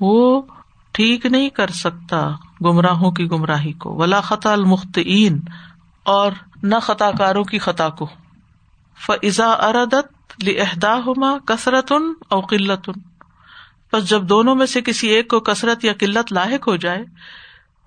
[0.00, 0.42] وہ
[0.92, 2.28] ٹھیک نہیں کر سکتا
[2.64, 5.40] گمراہوں کی گمراہی کو، ولا خطا المختین
[6.06, 8.06] اور نہ خطا کاروں کی خطا کو۔
[8.96, 13.00] فضا اردت لہدا ہوما کثرت ان اور قلت ان
[13.92, 17.04] بس جب دونوں میں سے کسی ایک کو کثرت یا قلت لاحق ہو جائے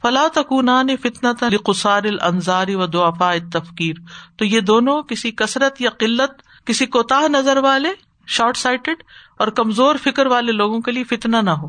[0.04, 1.32] فلا تکونان فتنا
[1.66, 3.96] قسار الزاری و دعفا تفکیر
[4.38, 7.90] تو یہ دونوں کسی کثرت یا قلت، کسی کوتا نظر والے
[8.28, 9.04] شارٹ سائٹڈ
[9.38, 11.68] اور کمزور فکر والے لوگوں کے لیے فتنا نہ ہو۔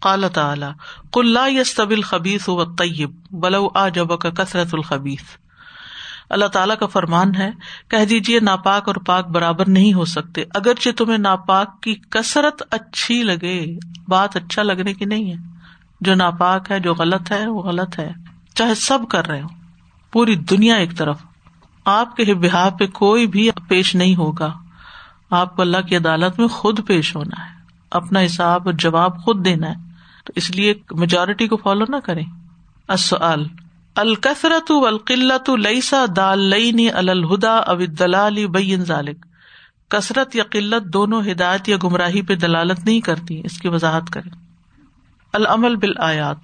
[0.00, 0.66] قال تعالی
[1.12, 5.20] کل یس طبل خبیس و طیب بلو آ جب کا کثرت الخبیس
[6.30, 7.50] اللہ تعالیٰ کا فرمان ہے،
[7.88, 13.22] کہہ دیجیے ناپاک اور پاک برابر نہیں ہو سکتے، اگرچہ تمہیں ناپاک کی کثرت اچھی
[13.22, 15.53] لگے، بات اچھا لگنے کی نہیں ہے۔
[16.00, 18.12] جو ناپاک ہے، جو غلط ہے، وہ غلط ہے۔
[18.54, 19.46] چاہے سب کر رہے ہو،
[20.12, 21.18] پوری دنیا ایک طرف۔
[21.84, 24.52] آپ کے بہا پہ کوئی بھی پیش نہیں ہوگا۔
[25.30, 27.50] آپ کو اللہ کی عدالت میں خود پیش ہونا ہے۔
[27.90, 29.74] اپنا حساب اور جواب خود دینا ہے۔
[30.24, 32.24] تو اس لیے میجورٹی کو فالو نہ کریں۔
[32.88, 33.44] اصل
[33.94, 39.26] الکثرت القلت لئیسا دال لئی الہدا اب دلالی بین ذالک
[39.88, 44.43] کثرت یا قلت دونوں ہدایت یا گمراہی پہ دلالت نہیں کرتی، اس کی وضاحت کرے
[45.34, 46.36] العمل بال آیات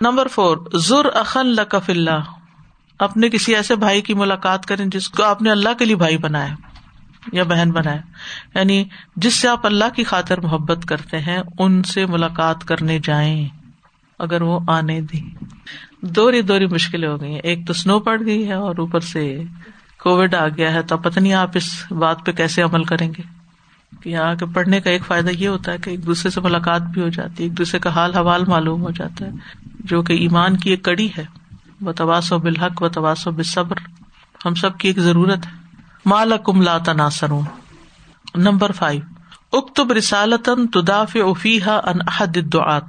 [0.00, 2.20] نمبر فور ضر اخن لکف اللہ
[2.98, 6.18] اپنے کسی ایسے بھائی کی ملاقات کریں جس کو آپ نے اللہ کے لیے بھائی
[6.18, 6.54] بنایا
[7.32, 8.00] یا بہن بنایا.
[8.54, 8.84] یعنی
[9.16, 13.48] جس سے آپ اللہ کی خاطر محبت کرتے ہیں، ان سے ملاقات کرنے جائیں،
[14.18, 15.44] اگر وہ آنے دیں.
[16.00, 19.42] دوری دوری مشکلیں ہو گئی ہیں۔ ایک تو سنو پڑ گئی ہے اور اوپر سے
[20.02, 23.39] کووڈ آ گیا ہے، تو پتہ نہیں آپ اس بات پہ کیسے عمل کریں گے؟
[24.04, 27.02] یہاں کے پڑھنے کا ایک فائدہ یہ ہوتا ہے کہ ایک دوسرے سے ملاقات بھی
[27.02, 29.30] ہو جاتی ہے، ایک دوسرے کا حال حوال معلوم ہو جاتا ہے۔
[29.80, 31.24] جو کہ ایمان کی ایک کڑی ہے۔
[31.80, 33.76] و تواس و بالحق و تواس و بصبر
[34.46, 35.50] ہم سب کی ایک ضرورت ہے۔
[36.06, 37.26] مال کم لا تناسر
[38.34, 39.00] نمبر فائیو۔
[39.52, 42.84] اکتب رسالتن تداف افیحا ان احد دعات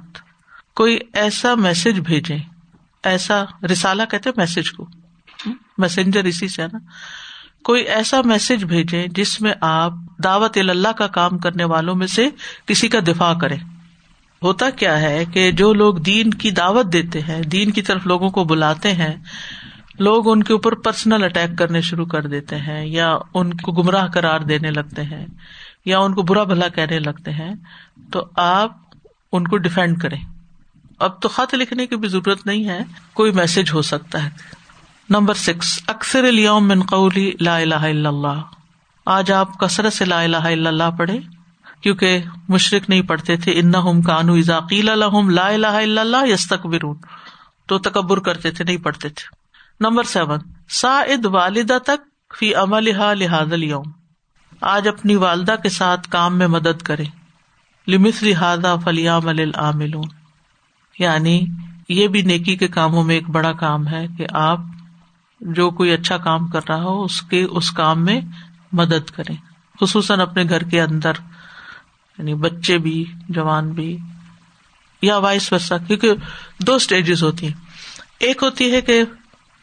[0.74, 2.36] کوئی ایسا میسج بھیجے
[3.02, 4.86] ایسا رسالہ کہتے میسج کو۔
[5.78, 6.78] میسنجر اسی سے ہے نا۔
[7.64, 9.92] کوئی ایسا میسج بھیجے جس میں آپ
[10.24, 12.28] دعوت اللہ کا کام کرنے والوں میں سے
[12.66, 13.56] کسی کا دفاع کریں۔
[14.42, 18.30] ہوتا کیا ہے کہ جو لوگ دین کی دعوت دیتے ہیں، دین کی طرف لوگوں
[18.30, 19.14] کو بلاتے ہیں،
[19.98, 24.08] لوگ ان کے اوپر پرسنل اٹیک کرنے شروع کر دیتے ہیں، یا ان کو گمراہ
[24.08, 25.26] کرار دینے لگتے ہیں،
[25.84, 27.54] یا ان کو برا بھلا کہنے لگتے ہیں،
[28.12, 28.76] تو آپ
[29.32, 30.18] ان کو ڈیفینڈ کریں۔
[30.98, 32.80] اب تو خط لکھنے کی بھی ضرورت نہیں ہے،
[33.12, 34.30] کوئی میسج ہو سکتا ہے۔
[35.10, 38.40] نمبر سکس، اکثر اليوم من قولی لا الہ الا اللہ۔
[39.06, 41.18] آج آپ کثرت سے لا الہ الا اللہ پڑھے
[41.80, 46.52] کیونکہ مشرق نہیں پڑھتے تھے۔ ان کانو ذاکیل الحم لا الہ الا اللہ یس
[47.66, 49.24] تو تکبر کرتے تھے، نہیں پڑھتے تھے۔
[49.80, 50.38] نمبر سیون
[50.68, 52.84] سا اد والدہ تک فی عمل
[53.18, 53.90] لحاظ اليوم۔
[54.60, 57.04] آج اپنی والدہ کے ساتھ کام میں مدد کرے
[57.88, 59.94] لمس لہٰذا فلیام العامل
[60.98, 61.46] یعنی
[61.88, 64.58] یہ بھی نیکی کے کاموں میں ایک بڑا کام ہے کہ آپ
[65.42, 68.20] جو کوئی اچھا کام کر رہا ہو، اس کے اس کام میں
[68.72, 69.36] مدد کریں۔
[69.80, 71.12] خصوصاً اپنے گھر کے اندر
[72.18, 73.98] یعنی بچے بھی، جوان بھی،
[75.02, 76.12] یا وائس ورسا، کیونکہ
[76.58, 77.54] دو اسٹیجز ہوتی ہیں۔
[78.18, 79.04] ایک ہوتی ہے کہ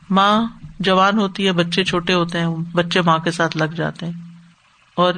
[0.09, 0.45] ماں
[0.79, 4.13] جوان ہوتی ہے، بچے چھوٹے ہوتے ہیں، بچے ماں کے ساتھ لگ جاتے ہیں۔
[4.95, 5.13] اور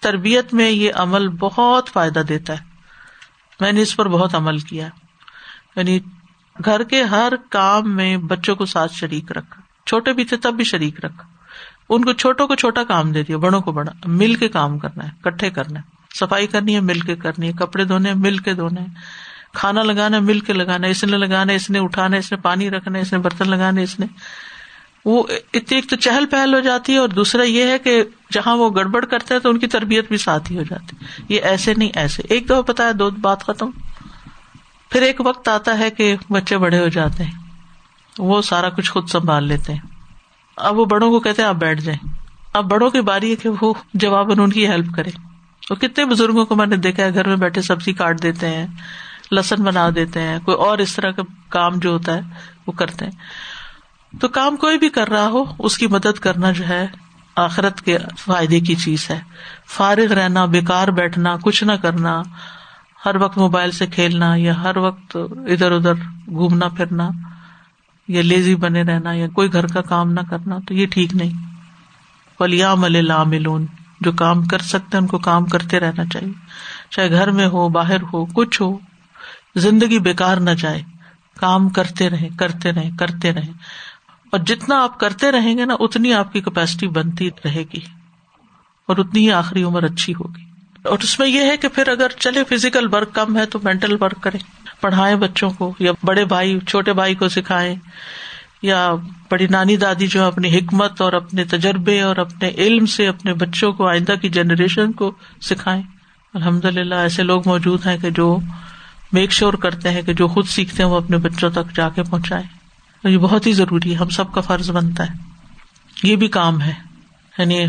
[0.00, 2.64] تربیت میں یہ عمل بہت فائدہ دیتا ہے۔
[3.60, 4.88] میں نے اس پر بہت عمل کیا۔
[5.76, 6.00] یعنی
[6.64, 10.64] گھر کے ہر کام میں بچوں کو ساتھ شریک رکھا چھوٹے بھی تھے تب بھی
[10.64, 11.38] شریک رکھا
[11.88, 15.04] ان کو چھوٹوں کو چھوٹا کام دے دیا، بڑوں کو بڑا، مل کے کام کرنا
[15.04, 18.54] ہے کٹھے کرنا ہے۔ صفائی کرنی ہے، مل کے کرنی ہے، کپڑے دھونے مل کے
[18.54, 18.80] دھونے
[19.52, 22.98] کھانا لگانا مل کے لگانا اس نے لگانا اس نے اٹھانا اس نے پانی رکھنا
[22.98, 24.06] ہے، اس نے برتن لگانے اس نے۔
[25.04, 28.56] وہ اتنی ایک تو چہل پہل ہو جاتی ہے اور دوسرا یہ ہے کہ جہاں
[28.56, 31.40] وہ گڑبڑ کرتے ہیں تو ان کی تربیت بھی ساتھ ہی ہو جاتی۔ ہے یہ
[31.42, 33.70] ایسے نہیں، ایسے۔ ایک دفعہ پتا ہے، دو بات ختم۔
[34.90, 37.32] پھر ایک وقت آتا ہے کہ بچے بڑے ہو جاتے ہیں۔
[38.18, 39.80] وہ سارا کچھ خود سنبھال لیتے ہیں۔
[40.56, 42.08] اب وہ بڑوں کو کہتے ہیں، آپ بیٹھ جائیں۔
[42.52, 45.10] اب بڑوں کی باری ہے کہ وہ جواباً ان کی ہیلپ کرے
[45.70, 48.66] اور کتنے بزرگوں کو میں نے دیکھا ہے، گھر میں بیٹھے سبزی کاٹ دیتے ہیں
[49.32, 52.20] لسن بنا دیتے ہیں، کوئی اور اس طرح کا کام جو ہوتا ہے،
[52.66, 53.12] وہ کرتے ہیں۔
[54.20, 56.86] تو کام کوئی بھی کر رہا ہو، اس کی مدد کرنا جو ہے،
[57.36, 59.20] آخرت کے فائدے کی چیز ہے۔
[59.66, 62.22] فارغ رہنا بےکار بیٹھنا، کچھ نہ کرنا
[63.06, 65.94] ہر وقت موبائل سے کھیلنا یا ہر وقت ادھر ادھر
[66.26, 67.08] گھومنا پھرنا
[68.08, 71.30] یا لیزی بنے رہنا یا کوئی گھر کا کام نہ کرنا تو یہ ٹھیک نہیں۔
[72.40, 73.66] ولیام لاملون
[74.00, 76.32] جو کام کر سکتے ان کو کام کرتے رہنا چاہیے۔
[76.90, 78.78] چاہے گھر میں ہو، باہر ہو، کچھ ہو،
[79.56, 80.82] زندگی بےکار نہ جائے۔
[81.36, 83.52] کام کرتے رہے کرتے رہے کرتے رہے
[84.32, 87.80] اور جتنا آپ کرتے رہیں گے نا، اتنی آپ کی کیپیسٹی بنتی رہے گی۔
[88.88, 90.47] اور اتنی ہی آخری عمر اچھی ہوگی۔
[90.84, 93.96] اور اس میں یہ ہے کہ پھر اگر چلے فزیکل ورک کم ہے تو مینٹل
[94.00, 94.38] ورک کرے
[94.80, 97.74] پڑھائے بچوں کو یا بڑے بھائی، چھوٹے بھائی کو سکھائے
[98.62, 98.94] یا
[99.30, 103.72] بڑی نانی دادی جو اپنی حکمت اور اپنے تجربے اور اپنے علم سے اپنے بچوں
[103.72, 105.12] کو، آئندہ کی جنریشن کو
[105.42, 105.82] سکھائے
[106.34, 108.38] الحمد للہ ایسے لوگ موجود ہیں کہ جو
[109.12, 112.02] میک شیور کرتے ہیں کہ جو خود سیکھتے ہیں وہ اپنے بچوں تک جا کے
[112.02, 112.58] پہنچائے
[113.08, 115.14] یہ بہت ہی ضروری ہے، ہم سب کا فرض بنتا ہے۔
[116.02, 116.74] یہ بھی کام ہے۔
[117.38, 117.66] یعنی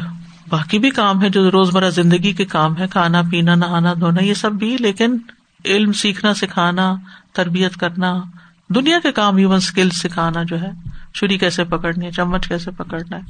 [0.49, 4.33] باقی بھی کام ہے جو روزمرہ زندگی کے کام ہے، کھانا، پینا، نہانا، دھونا، یہ
[4.33, 5.17] سب بھی، لیکن
[5.65, 6.95] علم سیکھنا، سکھانا،
[7.33, 8.21] تربیت کرنا،
[8.69, 10.71] دنیا کے کام ایون اسکل سکھانا جو ہے،
[11.13, 13.21] چھری کیسے پکڑنی ہے، چمچ کیسے پکڑنا ہے۔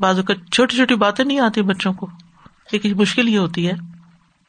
[0.00, 2.06] بازو کا چھوٹی چھوٹی باتیں نہیں آتی بچوں کو
[2.72, 3.72] لیکن مشکل یہ ہوتی ہے۔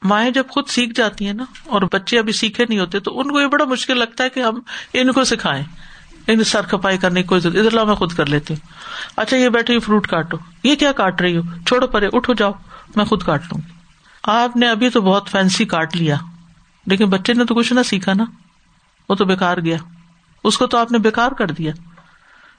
[0.04, 3.32] مائیں جب خود سیکھ جاتی ہیں نا، اور بچے ابھی سیکھے نہیں ہوتے، تو ان
[3.32, 4.60] کو یہ بڑا مشکل لگتا ہے کہ ہم
[4.94, 5.64] ان کو سکھائیں۔
[6.30, 8.68] ان سر کھپائی کرنے کی کوئی ضرورت ادھر لا میں خود کر لیتی ہوں۔
[9.18, 12.52] اچھا یہ بیٹھے فروٹ کاٹو۔ یہ کیا کاٹ رہی ہو؟ چھوڑو پرے، اٹھو جاؤ،
[12.96, 13.72] میں خود کاٹ لوں۔ گی
[14.24, 16.16] آپ نے ابھی تو بہت فینسی کاٹ لیا۔
[16.86, 18.26] لیکن بچے نے تو کچھ نہ سیکھا نا۔
[19.10, 19.78] وہ تو بےکار گیا۔
[20.44, 21.72] اس کو تو آپ نے بےکار کر دیا۔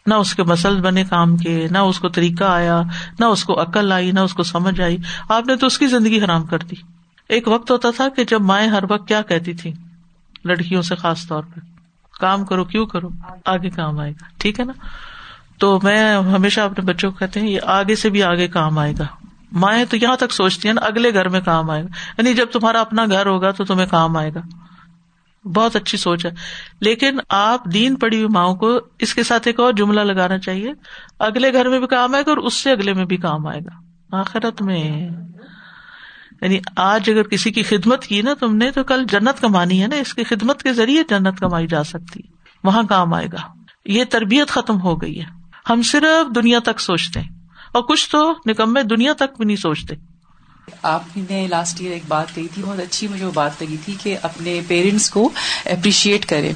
[0.06, 2.82] نہ اس کے مسل بنے کام کے، نہ اس کو طریقہ آیا،
[3.18, 4.96] نہ اس کو عقل آئی، نہ اس کو سمجھ آئی۔
[5.28, 6.76] آپ نے تو اس کی زندگی حرام کر دی۔
[7.28, 9.72] ایک وقت ہوتا تھا کہ جب مائیں ہر وقت کیا کہتی تھی
[10.44, 11.69] لڑکیوں سے خاص طور پہ
[12.20, 13.08] کام کرو، کیوں کرو؟
[13.44, 14.72] آگے کام آئے گا، ٹھیک ہے نا؟
[15.58, 18.94] تو میں ہمیشہ اپنے بچوں کو کہتے ہیں، یہ آگے سے بھی آگے کام آئے
[18.98, 19.06] گا۔
[19.52, 22.46] مائیں تو یہاں تک سوچتی ہیں نا، اگلے گھر میں کام آئے گا۔ یعنی جب
[22.52, 24.40] تمہارا اپنا گھر ہوگا تو تمہیں کام آئے گا۔
[25.48, 26.30] بہت اچھی سوچ ہے۔
[26.80, 30.72] لیکن آپ دین پڑی ہوئی ماؤں کو اس کے ساتھ ایک اور جملہ لگانا چاہیے۔
[31.18, 33.60] اگلے گھر میں بھی کام آئے گا اور اس سے اگلے میں بھی کام آئے
[33.60, 33.70] گا۔
[34.16, 35.08] آخرت میں۔
[36.42, 39.88] یعنی آج اگر کسی کی خدمت کی نا تم نے تو کل جنت کمانی ہے
[39.88, 42.20] نا، اس کی خدمت کے ذریعے جنت کمائی جا سکتی
[42.64, 43.38] وہاں کام آئے گا۔
[43.84, 45.26] یہ تربیت ختم ہو گئی ہے۔
[45.70, 47.28] ہم صرف دنیا تک سوچتے ہیں۔
[47.72, 49.96] اور کچھ تو نکمے دنیا تک بھی نہیں سوچتے۔
[50.82, 53.94] آپ نے لاسٹ ایئر ایک بات کہی تھی، بہت اچھی مجھے وہ بات لگی تھی
[54.02, 55.28] کہ اپنے پیرنٹس کو
[55.66, 56.52] اپریشیٹ کرے۔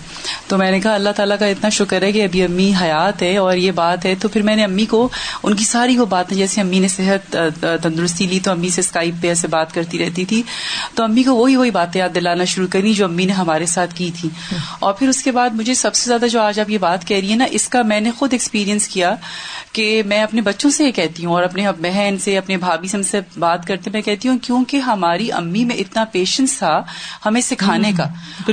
[0.47, 3.37] تو میں نے کہا، اللہ تعالیٰ کا اتنا شکر ہے کہ ابھی امی حیات ہے
[3.37, 5.09] اور یہ بات ہے۔ تو پھر میں نے امی کو،
[5.43, 7.37] ان کی ساری وہ باتیں، جیسے امی نے صحت
[7.83, 10.43] تندرستی لی تو امی سے اسکائپ پہ ایسے بات کرتی رہتی تھی۔
[10.95, 13.95] تو امی کو وہی وہی باتیں یاد دلانا شروع کرنی جو امی نے ہمارے ساتھ
[13.95, 14.29] کی تھی۔
[14.79, 17.17] اور پھر اس کے بعد مجھے سب سے زیادہ جو آج آپ یہ بات کہہ
[17.17, 19.15] رہی ہے نا، اس کا میں نے خود ایکسپیرینس کیا
[19.73, 22.97] کہ میں اپنے بچوں سے یہ کہتی ہوں اور اپنے بہن سے، اپنے بھابھی سے
[22.97, 26.83] ہم سے بات کرتے میں کہتی ہوں کیونکہ ہماری امی میں اتنا پیشنس تھا
[27.27, 28.05] ہمیں سکھانے کا۔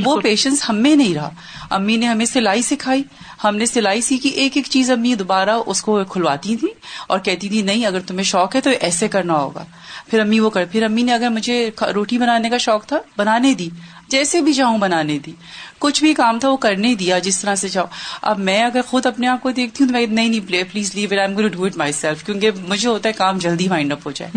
[0.05, 1.29] وہ پیشنس ہم میں نہیں رہا۔
[1.69, 3.03] امی نے ہمیں سلائی سکھائی۔
[3.43, 6.67] ہم نے سلائی سیکھی ایک ایک چیز امی دوبارہ اس کو کھلواتی تھی
[7.07, 9.65] اور کہتی تھی نہیں اگر تمہیں شوق ہے تو ایسے کرنا ہوگا۔
[10.07, 13.53] پھر امی وہ کر پھر امی نے اگر مجھے روٹی بنانے کا شوق تھا بنانے
[13.53, 13.69] دی۔
[14.07, 15.31] جیسے بھی چاہوں بنانے دی۔
[15.79, 17.87] کچھ بھی کام تھا وہ کرنے دیا جس طرح سے چاہو
[18.21, 21.07] اب میں اگر خود اپنے آپ کو دیکھتی ہوں تو میں نہیں نہیں please leave
[21.11, 24.31] it I'm do it myself کیونکہ مجھے ہوتا ہے کام جلدی مائنڈ اپ ہو جائے۔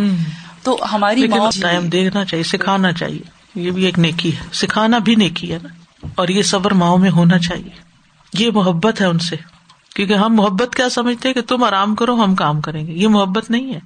[0.65, 1.27] تو ہماری
[1.63, 3.21] ٹائم دیکھنا چاہیے سکھانا چاہیے۔
[3.55, 5.69] یہ بھی ایک نیکی ہے۔ سکھانا بھی نیکی ہے نا۔
[6.15, 7.71] اور یہ صبر ماؤں میں ہونا چاہیے۔
[8.39, 9.37] یہ محبت ہے ان سے۔
[9.95, 13.51] کیونکہ ہم محبت کیا سمجھتے کہ تم آرام کرو ہم کام کریں گے۔ یہ محبت
[13.51, 13.81] نہیں ہے۔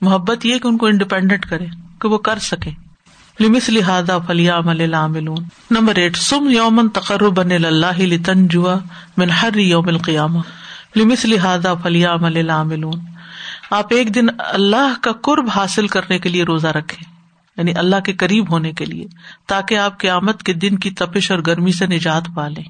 [0.00, 1.66] محبت یہ کہ ان کو انڈیپینڈنٹ کرے
[2.00, 2.70] کہ وہ کر سکے
[3.40, 4.94] لمس لہٰذا فلیا مل
[5.70, 8.76] نمبر ایٹ سم یومن تقرب اللہ تنجوا
[9.16, 10.38] من ہر یوم القیامہ۔
[10.96, 12.50] لمس لہٰذا فلیا مل
[13.70, 17.14] آپ ایک دن اللہ کا قرب حاصل کرنے کے لیے روزہ رکھے
[17.56, 19.06] یعنی اللہ کے قریب ہونے کے لیے،
[19.46, 22.64] تاکہ آپ قیامت کے دن کی تپش اور گرمی سے نجات پا لیں۔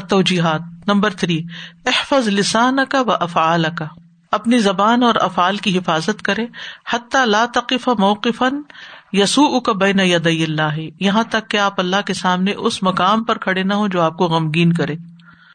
[0.00, 1.42] توجیحات نمبر تھری،
[1.86, 3.84] احفظ لسان کا و افعال کا
[4.32, 6.46] اپنی زبان اور افعال کی حفاظت کرے۔
[6.92, 8.60] حتیٰ لا تقف موقفن
[9.12, 13.38] یسو کا بین ید اللہ۔ یہاں تک کہ آپ اللہ کے سامنے اس مقام پر
[13.38, 14.94] کھڑے نہ ہوں جو آپ کو غمگین کرے۔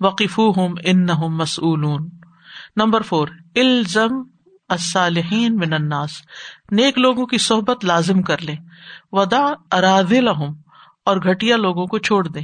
[0.02, 1.86] وقف ہوں ان نہ مسول
[2.76, 4.24] نمبر فور، الزم
[4.70, 6.10] الصالحین من الناس،
[6.72, 8.56] نیک لوگوں کی صحبت لازم کر لے۔
[9.12, 10.54] ودا اراض لہم
[11.06, 12.40] اور گٹیا لوگوں کو چھوڑ دے۔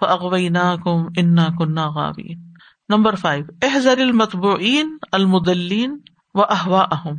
[0.00, 2.40] فغوینا کم انا کنہ غاوین
[2.88, 5.98] نمبر فائیو احزر المتبعین المدلین
[6.34, 7.14] و احوا اہم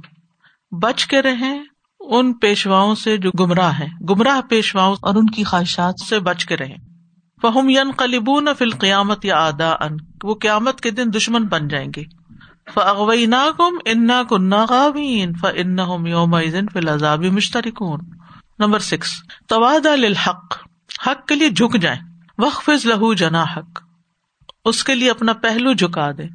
[0.80, 1.64] بچ کے رہیں
[2.00, 6.58] ان پیشواؤں سے جو گمراہ ہیں۔ گمراہ پیشواؤں اور ان کی خواہشات سے بچ کے
[6.58, 6.76] رہے
[7.42, 11.88] فہم ین قلبون فل قیامت یا آدا ان وہ قیامت کے دن دشمن بن جائیں
[11.96, 12.04] گے۔
[12.74, 16.38] فغوئی نا کم انا کن غاوین ف ان یوم
[16.74, 18.00] فل عذاب مشترکون
[18.60, 19.12] نمبر سکس
[19.48, 20.58] تواد الحق
[21.08, 22.02] حق کے لیے جھک جائیں۔
[22.38, 23.82] وقف لہو جنا حق
[24.66, 26.28] اس کے لیے اپنا پہلو جھکا دے۔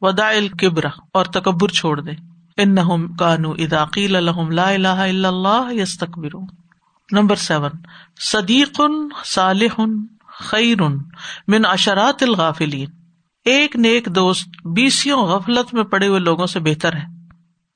[0.00, 2.12] ودا الکبرا اور تکبر چھوڑ دے۔
[2.56, 2.76] ان
[3.16, 6.46] کانو اداقیل الحم لا الہ الا اللہ یستکبرون
[7.12, 7.70] نمبر سیون
[8.20, 8.80] صدیق
[9.24, 9.80] صالح
[10.38, 10.82] خیر
[11.48, 13.03] من اشرات الغافلین
[13.44, 17.14] ایک نیک دوست بیسوں غفلت میں پڑے ہوئے لوگوں سے بہتر ہے۔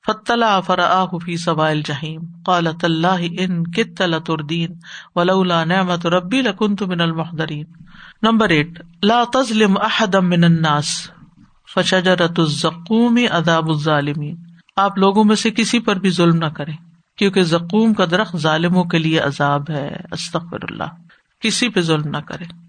[0.07, 4.71] فتلا فرا فی سوائل جہیم قالت اللہ ان کت لتردین،
[5.15, 7.65] ولولا نعمت ربی لکنت من المحضرین۔
[8.23, 11.11] نمبر ایٹ، لا تظلم احدا من الناس۔
[11.75, 14.37] فشجرت الزقوم عذاب الظالمین۔
[14.77, 16.77] آپ لوگوں میں سے کسی پر بھی ظلم نہ کریں،
[17.19, 20.85] کیونکہ زقوم کا درخت ظالموں کے لیے عذاب ہے۔ استغفر اللہ۔
[21.41, 22.68] کسی پہ ظلم نہ کرے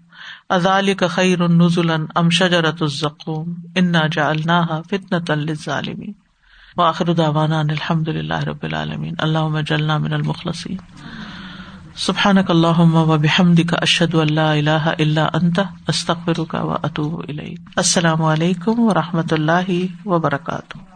[0.50, 6.12] ازال کا خیر نزول ام شجرت الزقوم انا جعلناها فتنة للظالمین.
[6.76, 9.14] واخر دعوانا الحمد للہ رب العالمین.
[9.18, 10.76] اللہ جلنا من المخلصین.
[11.96, 17.22] سبحانک اللہم و بحمدک اشہد ان لا الہ الا انت، استغفرک و اتوب
[17.76, 19.70] السلام علیکم و رحمۃ اللہ
[20.04, 20.89] وبرکاتہ.